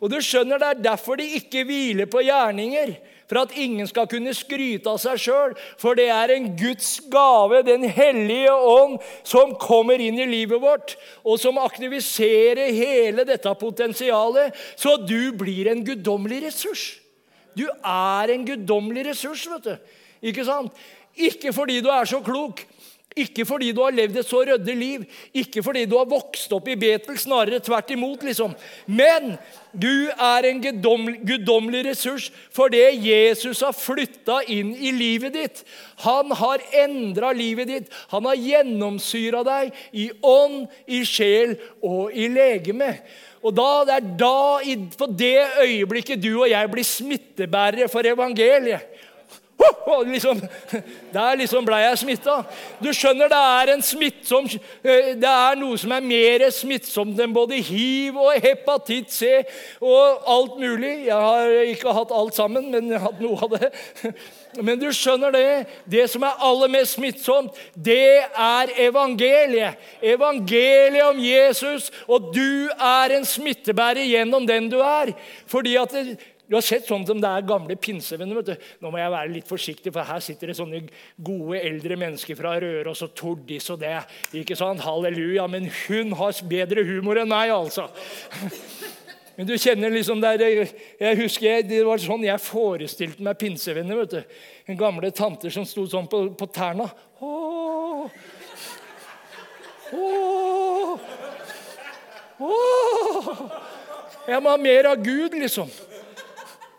Og 0.00 0.10
du 0.12 0.20
skjønner 0.20 0.58
Det 0.58 0.70
er 0.70 0.86
derfor 0.90 1.16
de 1.20 1.34
ikke 1.38 1.64
hviler 1.68 2.08
på 2.10 2.24
gjerninger. 2.24 2.96
For 3.24 3.40
at 3.40 3.54
ingen 3.56 3.86
skal 3.88 4.08
kunne 4.10 4.34
skryte 4.36 4.90
av 4.90 4.98
seg 5.00 5.20
sjøl. 5.20 5.54
For 5.80 5.96
det 5.96 6.10
er 6.12 6.34
en 6.34 6.50
Guds 6.58 6.98
gave, 7.12 7.62
Den 7.64 7.86
hellige 7.88 8.52
ånd, 8.52 8.98
som 9.24 9.54
kommer 9.60 10.00
inn 10.00 10.18
i 10.20 10.28
livet 10.28 10.60
vårt, 10.60 10.96
og 11.24 11.40
som 11.40 11.58
aktiviserer 11.62 12.72
hele 12.76 13.24
dette 13.24 13.54
potensialet, 13.60 14.52
så 14.76 14.98
du 15.00 15.32
blir 15.32 15.72
en 15.72 15.84
guddommelig 15.86 16.42
ressurs. 16.48 16.84
Du 17.56 17.64
er 17.64 18.34
en 18.34 18.44
guddommelig 18.44 19.06
ressurs, 19.08 19.46
vet 19.48 19.70
du. 19.70 19.74
Ikke 20.24 20.44
sant? 20.44 20.72
Ikke 21.16 21.52
fordi 21.54 21.80
du 21.80 21.90
er 21.94 22.08
så 22.08 22.20
klok, 22.24 22.64
ikke 23.14 23.44
fordi 23.46 23.68
du 23.70 23.78
har 23.84 23.94
levd 23.94 24.16
et 24.18 24.26
så 24.26 24.40
ryddig 24.42 24.74
liv, 24.74 25.02
ikke 25.38 25.62
fordi 25.62 25.84
du 25.86 25.94
har 26.00 26.08
vokst 26.10 26.50
opp 26.56 26.66
i 26.66 26.74
Betel, 26.78 27.14
snarere 27.18 27.60
tvert 27.62 27.92
imot. 27.94 28.24
liksom. 28.26 28.56
Men 28.86 29.36
du 29.70 30.10
er 30.10 30.48
en 30.48 30.62
guddommelig 30.62 31.84
ressurs 31.86 32.30
fordi 32.54 32.82
Jesus 33.06 33.62
har 33.62 33.74
flytta 33.74 34.40
inn 34.50 34.74
i 34.74 34.90
livet 34.90 35.34
ditt. 35.38 35.62
Han 36.02 36.34
har 36.34 36.64
endra 36.82 37.30
livet 37.32 37.70
ditt. 37.70 37.94
Han 38.10 38.26
har 38.26 38.34
gjennomsyra 38.34 39.44
deg 39.46 39.70
i 39.92 40.10
ånd, 40.18 40.66
i 40.86 41.04
sjel 41.06 41.54
og 41.86 42.10
i 42.10 42.26
legeme. 42.26 42.96
Og 43.44 43.54
da, 43.54 43.84
Det 43.84 43.94
er 43.94 44.12
da, 44.18 44.58
på 44.98 45.06
det 45.06 45.38
øyeblikket 45.62 46.22
du 46.22 46.32
og 46.40 46.48
jeg 46.50 46.70
blir 46.70 46.82
smittebærere 46.82 47.88
for 47.92 48.02
evangeliet. 48.02 48.90
Liksom, 50.04 50.40
der 51.12 51.36
liksom 51.38 51.64
ble 51.66 51.78
jeg 51.80 51.98
smitta. 52.00 52.36
Du 52.82 52.88
skjønner, 52.94 53.28
det 53.30 53.38
er 53.38 53.72
en 53.74 53.82
smittsom 53.84 54.46
eh, 54.48 55.12
Det 55.20 55.30
er 55.30 55.58
noe 55.60 55.78
som 55.80 55.92
er 55.94 56.04
mer 56.04 56.44
smittsomt 56.54 57.20
enn 57.20 57.34
både 57.34 57.60
hiv 57.64 58.18
og 58.20 58.32
hepatitt 58.44 59.12
C 59.14 59.30
og 59.80 60.24
alt 60.30 60.56
mulig. 60.60 60.94
Jeg 61.08 61.16
har 61.16 61.52
ikke 61.74 61.94
hatt 61.96 62.14
alt 62.14 62.36
sammen, 62.36 62.70
men 62.72 62.90
jeg 62.90 63.00
har 63.00 63.10
hatt 63.10 63.22
noe 63.22 63.38
av 63.44 63.54
det. 63.56 63.70
Men 64.62 64.78
du 64.78 64.86
skjønner 64.94 65.34
det. 65.34 65.46
Det 65.90 66.04
som 66.10 66.24
er 66.26 66.42
aller 66.46 66.70
mest 66.70 66.98
smittsomt, 66.98 67.56
det 67.74 68.22
er 68.22 68.74
evangeliet. 68.86 69.80
Evangeliet 70.02 71.08
om 71.08 71.18
Jesus. 71.20 71.90
Og 72.08 72.30
du 72.34 72.70
er 72.74 73.16
en 73.16 73.26
smittebærer 73.26 74.04
gjennom 74.06 74.46
den 74.46 74.70
du 74.72 74.78
er. 74.84 75.14
Fordi 75.50 75.74
at 75.80 75.94
det, 75.94 76.18
du 76.44 76.56
har 76.58 76.64
sett 76.64 76.84
sånn 76.84 77.06
som 77.08 77.20
det 77.22 77.28
er 77.28 77.46
gamle 77.48 77.76
pinsevenner. 77.80 78.36
vet 78.36 78.50
du. 78.50 78.66
Nå 78.84 78.90
må 78.92 78.98
jeg 79.00 79.12
være 79.14 79.32
litt 79.32 79.48
forsiktig, 79.48 79.92
for 79.94 80.04
her 80.04 80.20
sitter 80.20 80.50
det 80.50 80.56
sånne 80.58 80.82
gode 81.16 81.60
eldre 81.64 81.96
mennesker 81.96 82.36
fra 82.36 82.58
Røros 82.60 83.00
og 83.06 83.14
Tordis 83.16 83.70
og 83.72 83.80
det. 83.80 83.96
ikke 84.36 84.56
sant? 84.58 84.84
Halleluja. 84.84 85.46
Men 85.48 85.70
hun 85.86 86.12
har 86.18 86.36
bedre 86.50 86.84
humor 86.84 87.22
enn 87.22 87.32
meg, 87.32 87.54
altså. 87.54 87.88
Men 89.36 89.48
du 89.48 89.56
kjenner 89.58 89.90
liksom 89.90 90.20
der, 90.22 90.38
jeg 90.38 91.16
husker 91.18 91.64
Det 91.66 91.80
var 91.82 91.98
sånn 91.98 92.22
jeg 92.22 92.38
forestilte 92.38 93.24
meg 93.24 93.40
pinsevenner. 93.40 94.04
vet 94.04 94.12
du. 94.12 94.36
En 94.68 94.78
gamle 94.78 95.10
tanter 95.10 95.50
som 95.50 95.64
sto 95.66 95.86
sånn 95.90 96.06
på, 96.12 96.26
på 96.38 96.46
tærne. 96.54 96.86
Åh. 97.24 98.04
Åh. 99.94 101.08
Åh. 102.44 103.42
Jeg 104.28 104.40
må 104.44 104.52
ha 104.52 104.60
mer 104.60 104.92
av 104.92 105.02
Gud, 105.04 105.34
liksom. 105.40 105.72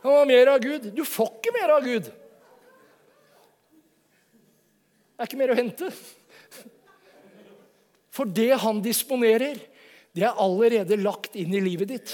Han 0.05 0.13
var 0.13 0.25
mer 0.29 0.47
av 0.47 0.59
Gud. 0.61 0.83
Du 0.93 1.01
får 1.05 1.31
ikke 1.39 1.51
mer 1.55 1.71
av 1.73 1.81
Gud. 1.81 2.11
Det 5.15 5.23
er 5.23 5.29
ikke 5.31 5.39
mer 5.39 5.53
å 5.53 5.57
hente. 5.57 5.87
For 8.13 8.29
det 8.29 8.51
han 8.61 8.83
disponerer, 8.85 9.57
Det 10.15 10.23
er 10.23 10.37
allerede 10.39 10.95
lagt 10.95 11.33
inn 11.35 11.51
i 11.51 11.59
livet 11.59 11.89
ditt. 11.89 12.11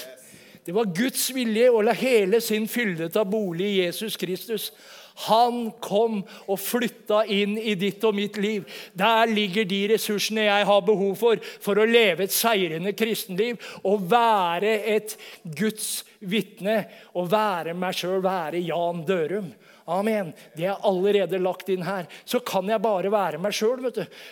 Det 0.66 0.72
var 0.74 0.88
Guds 0.90 1.28
vilje 1.30 1.68
å 1.70 1.84
la 1.86 1.92
hele 1.94 2.40
sin 2.42 2.64
fylde 2.66 3.06
ta 3.14 3.22
bolig 3.22 3.68
i 3.68 3.76
Jesus 3.84 4.16
Kristus. 4.18 4.72
Han 5.28 5.70
kom 5.82 6.20
og 6.46 6.60
flytta 6.60 7.22
inn 7.30 7.56
i 7.58 7.74
ditt 7.78 8.04
og 8.08 8.16
mitt 8.16 8.38
liv. 8.40 8.66
Der 8.98 9.28
ligger 9.30 9.66
de 9.68 9.82
ressursene 9.94 10.46
jeg 10.48 10.68
har 10.68 10.86
behov 10.86 11.16
for 11.20 11.42
for 11.62 11.78
å 11.78 11.88
leve 11.88 12.26
et 12.26 12.34
seirende 12.34 12.94
kristenliv 12.96 13.60
og 13.82 14.08
være 14.10 14.78
et 14.96 15.16
Guds 15.44 16.02
vitne 16.20 16.84
og 17.18 17.30
være 17.32 17.74
meg 17.78 17.96
sjøl, 17.98 18.22
være 18.24 18.62
Jan 18.64 19.04
Dørum. 19.06 19.52
Amen. 19.90 20.30
Det 20.54 20.68
er 20.70 20.84
allerede 20.86 21.40
lagt 21.42 21.70
inn 21.72 21.82
her. 21.82 22.06
Så 22.24 22.38
kan 22.46 22.68
jeg 22.70 22.82
bare 22.82 23.10
være 23.10 23.40
meg 23.42 23.54
sjøl. 23.56 23.88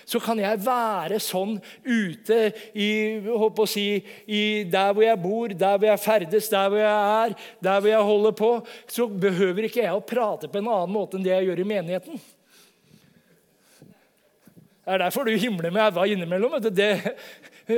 Så 0.07 0.21
kan 0.23 0.39
jeg 0.39 0.63
være 0.63 1.19
sånn 1.23 1.57
ute 1.85 2.41
i, 2.73 2.91
håper 3.27 3.67
å 3.67 3.71
si, 3.71 3.87
i 4.31 4.43
der 4.71 4.93
hvor 4.95 5.07
jeg 5.07 5.23
bor, 5.23 5.55
der 5.55 5.79
hvor 5.79 5.91
jeg 5.91 6.05
ferdes, 6.05 6.51
der 6.53 6.69
hvor 6.71 6.83
jeg 6.83 7.15
er, 7.25 7.39
der 7.67 7.81
hvor 7.81 7.91
jeg 7.91 8.11
holder 8.11 8.37
på. 8.39 8.51
Så 8.87 9.09
behøver 9.11 9.67
ikke 9.67 9.83
jeg 9.83 9.97
å 9.97 10.05
prate 10.05 10.51
på 10.51 10.61
en 10.61 10.71
annen 10.71 10.95
måte 10.95 11.19
enn 11.19 11.27
det 11.27 11.35
jeg 11.35 11.51
gjør 11.51 11.65
i 11.65 11.71
menigheten. 11.73 12.23
Det 14.81 14.95
er 14.97 15.03
derfor 15.05 15.27
du 15.27 15.35
himler 15.39 15.71
med 15.71 15.83
æva 15.85 16.07
innimellom. 16.11 16.57
Det, 16.75 16.89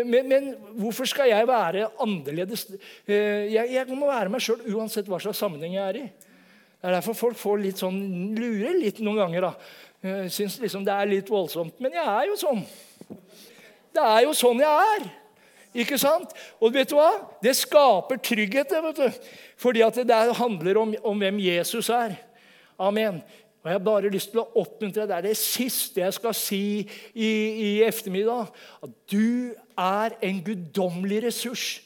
men, 0.08 0.28
men, 0.28 0.52
hvorfor 0.80 1.08
skal 1.08 1.28
jeg 1.32 1.48
være 1.48 1.88
annerledes? 2.00 2.68
Eh, 3.04 3.48
jeg, 3.52 3.72
jeg 3.74 3.96
må 3.96 4.08
være 4.08 4.32
meg 4.32 4.44
sjøl 4.44 4.62
uansett 4.72 5.08
hva 5.10 5.18
slags 5.20 5.40
sammenheng 5.42 5.76
jeg 5.76 5.88
er 5.88 5.98
i. 6.04 6.04
Det 6.82 6.90
er 6.90 6.96
derfor 6.96 7.14
folk 7.14 7.38
får 7.38 7.60
litt 7.62 7.78
sånn, 7.78 7.98
lurer 8.34 8.74
litt 8.74 8.96
noen 9.06 9.20
ganger. 9.20 9.44
da. 9.46 10.26
Syns 10.34 10.56
liksom 10.58 10.82
det 10.82 10.90
er 10.90 11.06
litt 11.06 11.28
voldsomt. 11.30 11.76
Men 11.78 11.94
jeg 11.94 12.02
er 12.02 12.26
jo 12.26 12.38
sånn. 12.40 12.64
Det 13.94 14.02
er 14.02 14.24
jo 14.24 14.32
sånn 14.34 14.62
jeg 14.64 14.88
er. 14.96 15.04
Ikke 15.84 15.96
sant? 16.00 16.34
Og 16.58 16.74
vet 16.74 16.90
du 16.90 16.96
hva? 16.98 17.12
Det 17.38 17.54
skaper 17.54 18.18
trygghet, 18.18 18.74
det. 18.74 18.80
vet 18.88 18.98
du. 18.98 19.30
Fordi 19.62 19.84
at 19.86 20.00
det 20.10 20.18
handler 20.40 20.80
om, 20.82 20.96
om 21.06 21.22
hvem 21.22 21.38
Jesus 21.44 21.86
er. 21.94 22.16
Amen. 22.82 23.22
Og 23.62 23.70
Jeg 23.70 23.78
har 23.78 23.86
bare 23.86 24.10
lyst 24.10 24.32
til 24.34 24.42
å 24.42 24.48
oppmuntre 24.64 25.06
deg. 25.06 25.12
Det 25.12 25.20
er 25.20 25.28
det 25.30 25.38
siste 25.38 26.02
jeg 26.02 26.18
skal 26.18 26.34
si 26.34 26.64
i, 27.14 27.30
i 27.30 27.70
ettermiddag. 27.86 28.50
At 28.82 28.98
du 29.06 29.54
er 29.78 30.18
en 30.18 30.42
guddommelig 30.42 31.22
ressurs. 31.28 31.78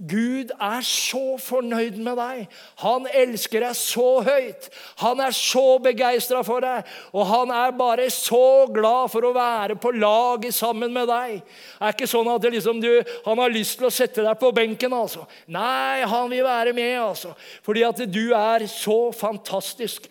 Gud 0.00 0.48
er 0.56 0.84
så 0.86 1.34
fornøyd 1.36 1.98
med 2.00 2.16
deg. 2.16 2.46
Han 2.80 3.04
elsker 3.12 3.60
deg 3.66 3.76
så 3.76 4.06
høyt. 4.24 4.70
Han 5.02 5.20
er 5.20 5.34
så 5.36 5.64
begeistra 5.84 6.40
for 6.46 6.64
deg. 6.64 6.88
Og 7.12 7.26
han 7.28 7.52
er 7.52 7.76
bare 7.76 8.06
så 8.14 8.64
glad 8.72 9.12
for 9.12 9.28
å 9.28 9.34
være 9.36 9.76
på 9.76 9.92
laget 9.92 10.56
sammen 10.56 10.94
med 10.96 11.10
deg. 11.10 11.42
Det 11.44 11.84
er 11.84 11.96
ikke 11.96 12.08
sånn 12.08 12.30
at 12.32 12.48
liksom 12.48 12.80
du, 12.80 12.88
han 13.26 13.42
har 13.44 13.52
lyst 13.52 13.76
til 13.76 13.90
å 13.90 13.92
sette 13.92 14.24
deg 14.24 14.40
på 14.40 14.52
benken. 14.56 14.96
altså. 14.96 15.26
Nei, 15.52 16.00
han 16.08 16.32
vil 16.32 16.46
være 16.48 16.72
med. 16.72 16.96
altså. 17.02 17.34
Fordi 17.66 17.84
at 17.84 18.00
du 18.08 18.30
er 18.32 18.64
så 18.72 19.02
fantastisk. 19.12 20.08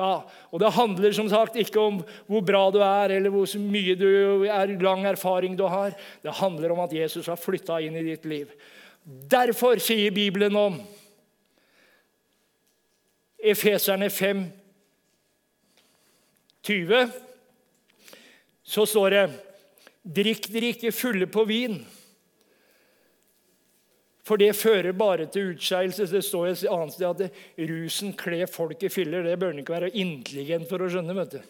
Ja, 0.00 0.22
og 0.52 0.60
Det 0.60 0.72
handler 0.72 1.12
som 1.12 1.28
sagt 1.28 1.56
ikke 1.60 1.80
om 1.80 1.98
hvor 2.28 2.44
bra 2.44 2.62
du 2.72 2.78
er, 2.80 3.16
eller 3.16 3.32
hvor 3.32 3.48
mye 3.60 3.96
du 3.96 4.44
er, 4.48 4.76
lang 4.80 5.04
erfaring 5.08 5.56
du 5.56 5.66
har. 5.68 5.96
Det 6.24 6.36
handler 6.40 6.72
om 6.72 6.80
at 6.84 6.92
Jesus 6.92 7.28
har 7.28 7.40
flytta 7.40 7.80
inn 7.84 7.96
i 8.00 8.04
ditt 8.04 8.24
liv. 8.28 8.52
Derfor 9.04 9.80
sier 9.80 10.10
Bibelen 10.10 10.56
om 10.56 10.80
Efeserne 13.40 14.10
5, 14.10 14.44
20, 16.62 17.08
så 18.62 18.86
står 18.86 19.10
det 19.10 19.30
Drikk 20.00 20.48
dere 20.52 20.66
ikke 20.74 20.92
fulle 20.96 21.26
på 21.28 21.44
vin, 21.48 21.86
for 24.24 24.36
det 24.40 24.56
fører 24.56 24.92
bare 24.96 25.26
til 25.32 25.54
utskeielse. 25.54 26.06
Det 26.08 26.22
står 26.24 26.46
et 26.50 26.64
annet 26.70 26.94
sted 26.94 27.20
at 27.24 27.32
rusen 27.70 28.12
kler 28.16 28.46
folk 28.48 28.82
i 28.86 28.90
filler. 28.92 29.22
Det 29.26 29.38
bør 29.40 29.52
en 29.52 29.60
ikke 29.60 29.74
være 29.74 29.96
intelligent 29.98 30.68
for 30.70 30.78
å 30.84 30.88
skjønne. 30.92 31.16
vet 31.18 31.32
du. 31.34 31.40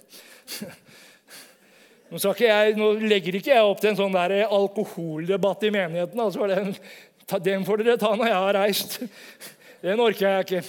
Nå, 2.10 2.18
jeg, 2.42 2.74
nå, 2.74 2.86
legger 3.06 3.36
ikke 3.38 3.52
jeg 3.52 3.62
opp 3.62 3.80
til 3.82 3.92
en 3.92 3.98
sånn 4.00 4.16
alkoholdebatt 4.18 5.62
i 5.68 5.70
menigheten. 5.70 6.18
altså 6.18 6.48
Den 6.50 6.72
den 7.38 7.64
får 7.64 7.76
dere 7.84 7.96
ta 8.00 8.16
når 8.16 8.26
jeg 8.26 8.34
har 8.34 8.54
reist. 8.58 9.00
Den 9.82 10.00
orker 10.02 10.28
jeg 10.28 10.40
ikke. 10.40 10.62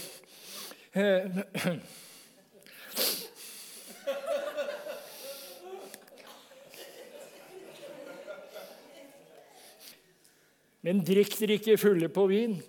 Men 10.81 11.03
drikk 11.05 11.39
dere 11.39 11.53
ikke 11.59 11.77
fulle 11.81 12.09
på 12.13 12.27
vin. 12.29 12.61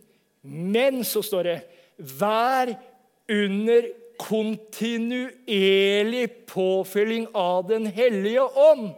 Men, 0.42 1.04
så 1.04 1.22
står 1.24 1.42
det, 1.46 1.62
vær 2.18 2.66
under 3.30 3.82
kontinuerlig 4.22 6.30
påfylling 6.50 7.26
av 7.34 7.68
Den 7.70 7.86
hellige 7.86 8.42
ånd. 8.42 8.90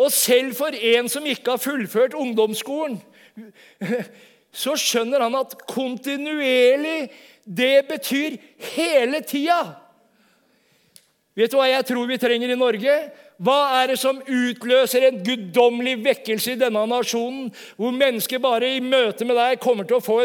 Og 0.00 0.12
selv 0.14 0.54
for 0.56 0.70
en 0.74 1.08
som 1.12 1.26
ikke 1.26 1.50
har 1.50 1.58
fullført 1.60 2.14
ungdomsskolen, 2.16 3.02
så 4.62 4.76
skjønner 4.78 5.26
han 5.26 5.38
at 5.40 5.54
kontinuerlig, 5.68 7.10
det 7.44 7.86
betyr 7.88 8.36
hele 8.74 9.22
tida. 9.26 9.60
Vet 11.38 11.52
du 11.52 11.58
hva 11.58 11.68
jeg 11.70 11.86
tror 11.88 12.08
vi 12.10 12.18
trenger 12.20 12.52
i 12.52 12.58
Norge? 12.58 12.96
Hva 13.40 13.56
er 13.78 13.88
det 13.88 13.96
som 13.96 14.18
utløser 14.20 15.06
en 15.06 15.22
guddommelig 15.24 15.94
vekkelse 16.04 16.52
i 16.52 16.58
denne 16.60 16.82
nasjonen, 16.90 17.46
hvor 17.80 17.94
mennesker 17.96 18.40
bare 18.42 18.68
i 18.76 18.82
møte 18.84 19.24
med 19.24 19.38
deg 19.38 19.62
kommer 19.62 19.86
til 19.88 19.96
å, 19.96 20.02
få, 20.04 20.18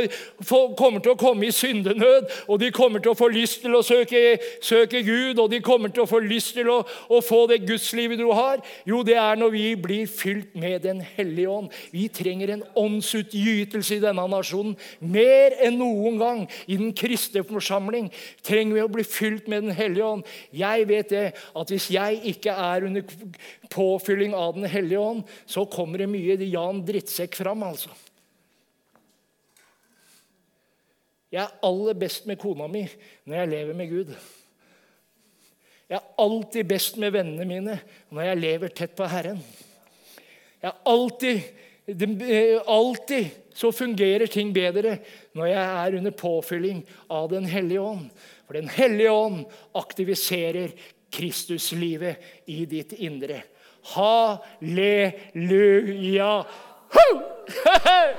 få, 0.44 0.60
kommer 0.76 1.00
til 1.00 1.14
å 1.14 1.20
komme 1.20 1.48
i 1.48 1.54
syndenød, 1.56 2.28
og 2.52 2.60
de 2.60 2.74
kommer 2.76 3.00
til 3.00 3.14
å 3.14 3.18
få 3.18 3.30
lyst 3.32 3.62
til 3.64 3.78
å 3.78 3.84
søke, 3.88 4.36
søke 4.60 5.00
Gud, 5.08 5.40
og 5.40 5.48
de 5.54 5.62
kommer 5.64 5.94
til 5.96 6.04
å 6.04 6.10
få 6.12 6.20
lyst 6.26 6.58
til 6.58 6.68
å, 6.74 6.82
å, 7.08 7.22
få 7.24 7.46
det 7.54 7.62
gudslivet 7.64 8.20
du 8.20 8.26
har? 8.36 8.60
Jo, 8.84 9.00
det 9.08 9.16
er 9.22 9.40
når 9.40 9.56
vi 9.56 9.64
blir 9.80 10.12
fylt 10.12 10.52
med 10.60 10.84
Den 10.84 11.00
hellige 11.16 11.50
ånd. 11.50 11.72
Vi 11.96 12.10
trenger 12.12 12.52
en 12.52 12.66
åndsutgytelse 12.76 13.96
i 13.96 14.04
denne 14.04 14.28
nasjonen. 14.28 14.76
Mer 15.00 15.56
enn 15.64 15.80
noen 15.80 16.20
gang 16.20 16.44
i 16.68 16.76
den 16.76 16.92
kristne 16.98 17.46
forsamling 17.48 18.12
trenger 18.44 18.76
vi 18.76 18.84
å 18.84 18.92
bli 18.92 19.08
fylt 19.08 19.48
med 19.48 19.70
Den 19.70 19.78
hellige 19.80 20.12
ånd. 20.18 20.28
Jeg 20.52 20.90
vet 20.92 21.16
det, 21.16 21.26
at 21.32 21.72
hvis 21.72 21.88
jeg 21.96 22.20
ikke 22.36 22.52
er 22.52 22.90
under 22.90 23.05
påfylling 23.70 24.34
av 24.36 24.56
Den 24.58 24.70
hellige 24.70 25.00
ånd, 25.00 25.24
så 25.46 25.66
kommer 25.66 26.02
det 26.02 26.10
mye 26.12 26.38
Jan 26.50 26.84
Drittsekk 26.86 27.36
fram. 27.36 27.64
altså. 27.64 27.90
Jeg 31.36 31.44
er 31.44 31.68
aller 31.68 31.98
best 32.00 32.28
med 32.30 32.40
kona 32.40 32.68
mi 32.72 32.86
når 33.26 33.38
jeg 33.38 33.52
lever 33.52 33.76
med 33.76 33.92
Gud. 33.92 34.12
Jeg 35.90 36.00
er 36.00 36.14
alltid 36.22 36.68
best 36.70 36.98
med 37.02 37.14
vennene 37.14 37.48
mine 37.50 37.80
når 38.10 38.30
jeg 38.30 38.42
lever 38.42 38.74
tett 38.74 38.96
på 38.98 39.08
Herren. 39.10 39.42
Jeg 40.62 40.72
er 40.72 40.78
alltid, 40.90 41.42
det, 41.86 42.08
alltid 42.66 43.28
så 43.56 43.72
fungerer 43.76 44.32
ting 44.32 44.54
bedre 44.56 44.98
når 45.38 45.52
jeg 45.52 45.66
er 45.66 45.98
under 46.00 46.16
påfylling 46.24 46.82
av 47.12 47.30
Den 47.34 47.46
hellige 47.52 47.84
ånd. 47.84 48.08
For 48.48 48.58
Den 48.58 48.72
hellige 48.72 49.12
ånd 49.12 49.44
aktiviserer 49.78 50.74
Kristuslivet 51.16 52.16
i 52.52 52.66
ditt 52.70 52.92
indre. 53.00 53.40
Halleluja! 53.96 54.44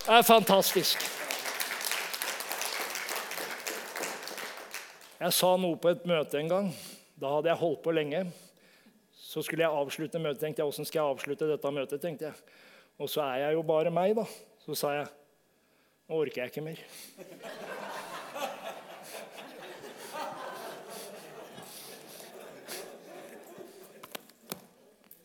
Det 0.00 0.16
er 0.16 0.22
fantastisk. 0.26 0.98
Jeg 5.20 5.32
sa 5.36 5.50
noe 5.60 5.76
på 5.76 5.90
et 5.92 6.06
møte 6.08 6.38
en 6.40 6.48
gang. 6.48 6.70
Da 7.20 7.34
hadde 7.34 7.50
jeg 7.50 7.60
holdt 7.60 7.82
på 7.84 7.92
lenge. 7.92 8.22
Så 9.12 9.42
skulle 9.44 9.62
jeg 9.66 9.76
avslutte 9.82 10.18
møtet. 10.18 10.40
tenkte 10.40 10.62
jeg, 10.62 10.68
Åssen 10.72 10.88
skal 10.88 11.02
jeg 11.02 11.10
avslutte 11.12 11.48
dette 11.50 11.70
møtet? 11.70 12.00
tenkte 12.00 12.30
jeg. 12.30 12.34
Og 12.98 13.10
så 13.12 13.20
er 13.28 13.36
jeg 13.44 13.58
jo 13.58 13.62
bare 13.62 13.92
meg, 13.92 14.16
da. 14.16 14.24
Så 14.64 14.74
sa 14.74 14.94
jeg 14.96 15.06
Nå 16.08 16.18
orker 16.24 16.42
jeg 16.42 16.50
ikke 16.50 16.64
mer. 16.64 16.80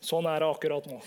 Sånn 0.06 0.26
er 0.30 0.44
det 0.44 0.50
akkurat 0.54 0.86
nå. 0.86 1.00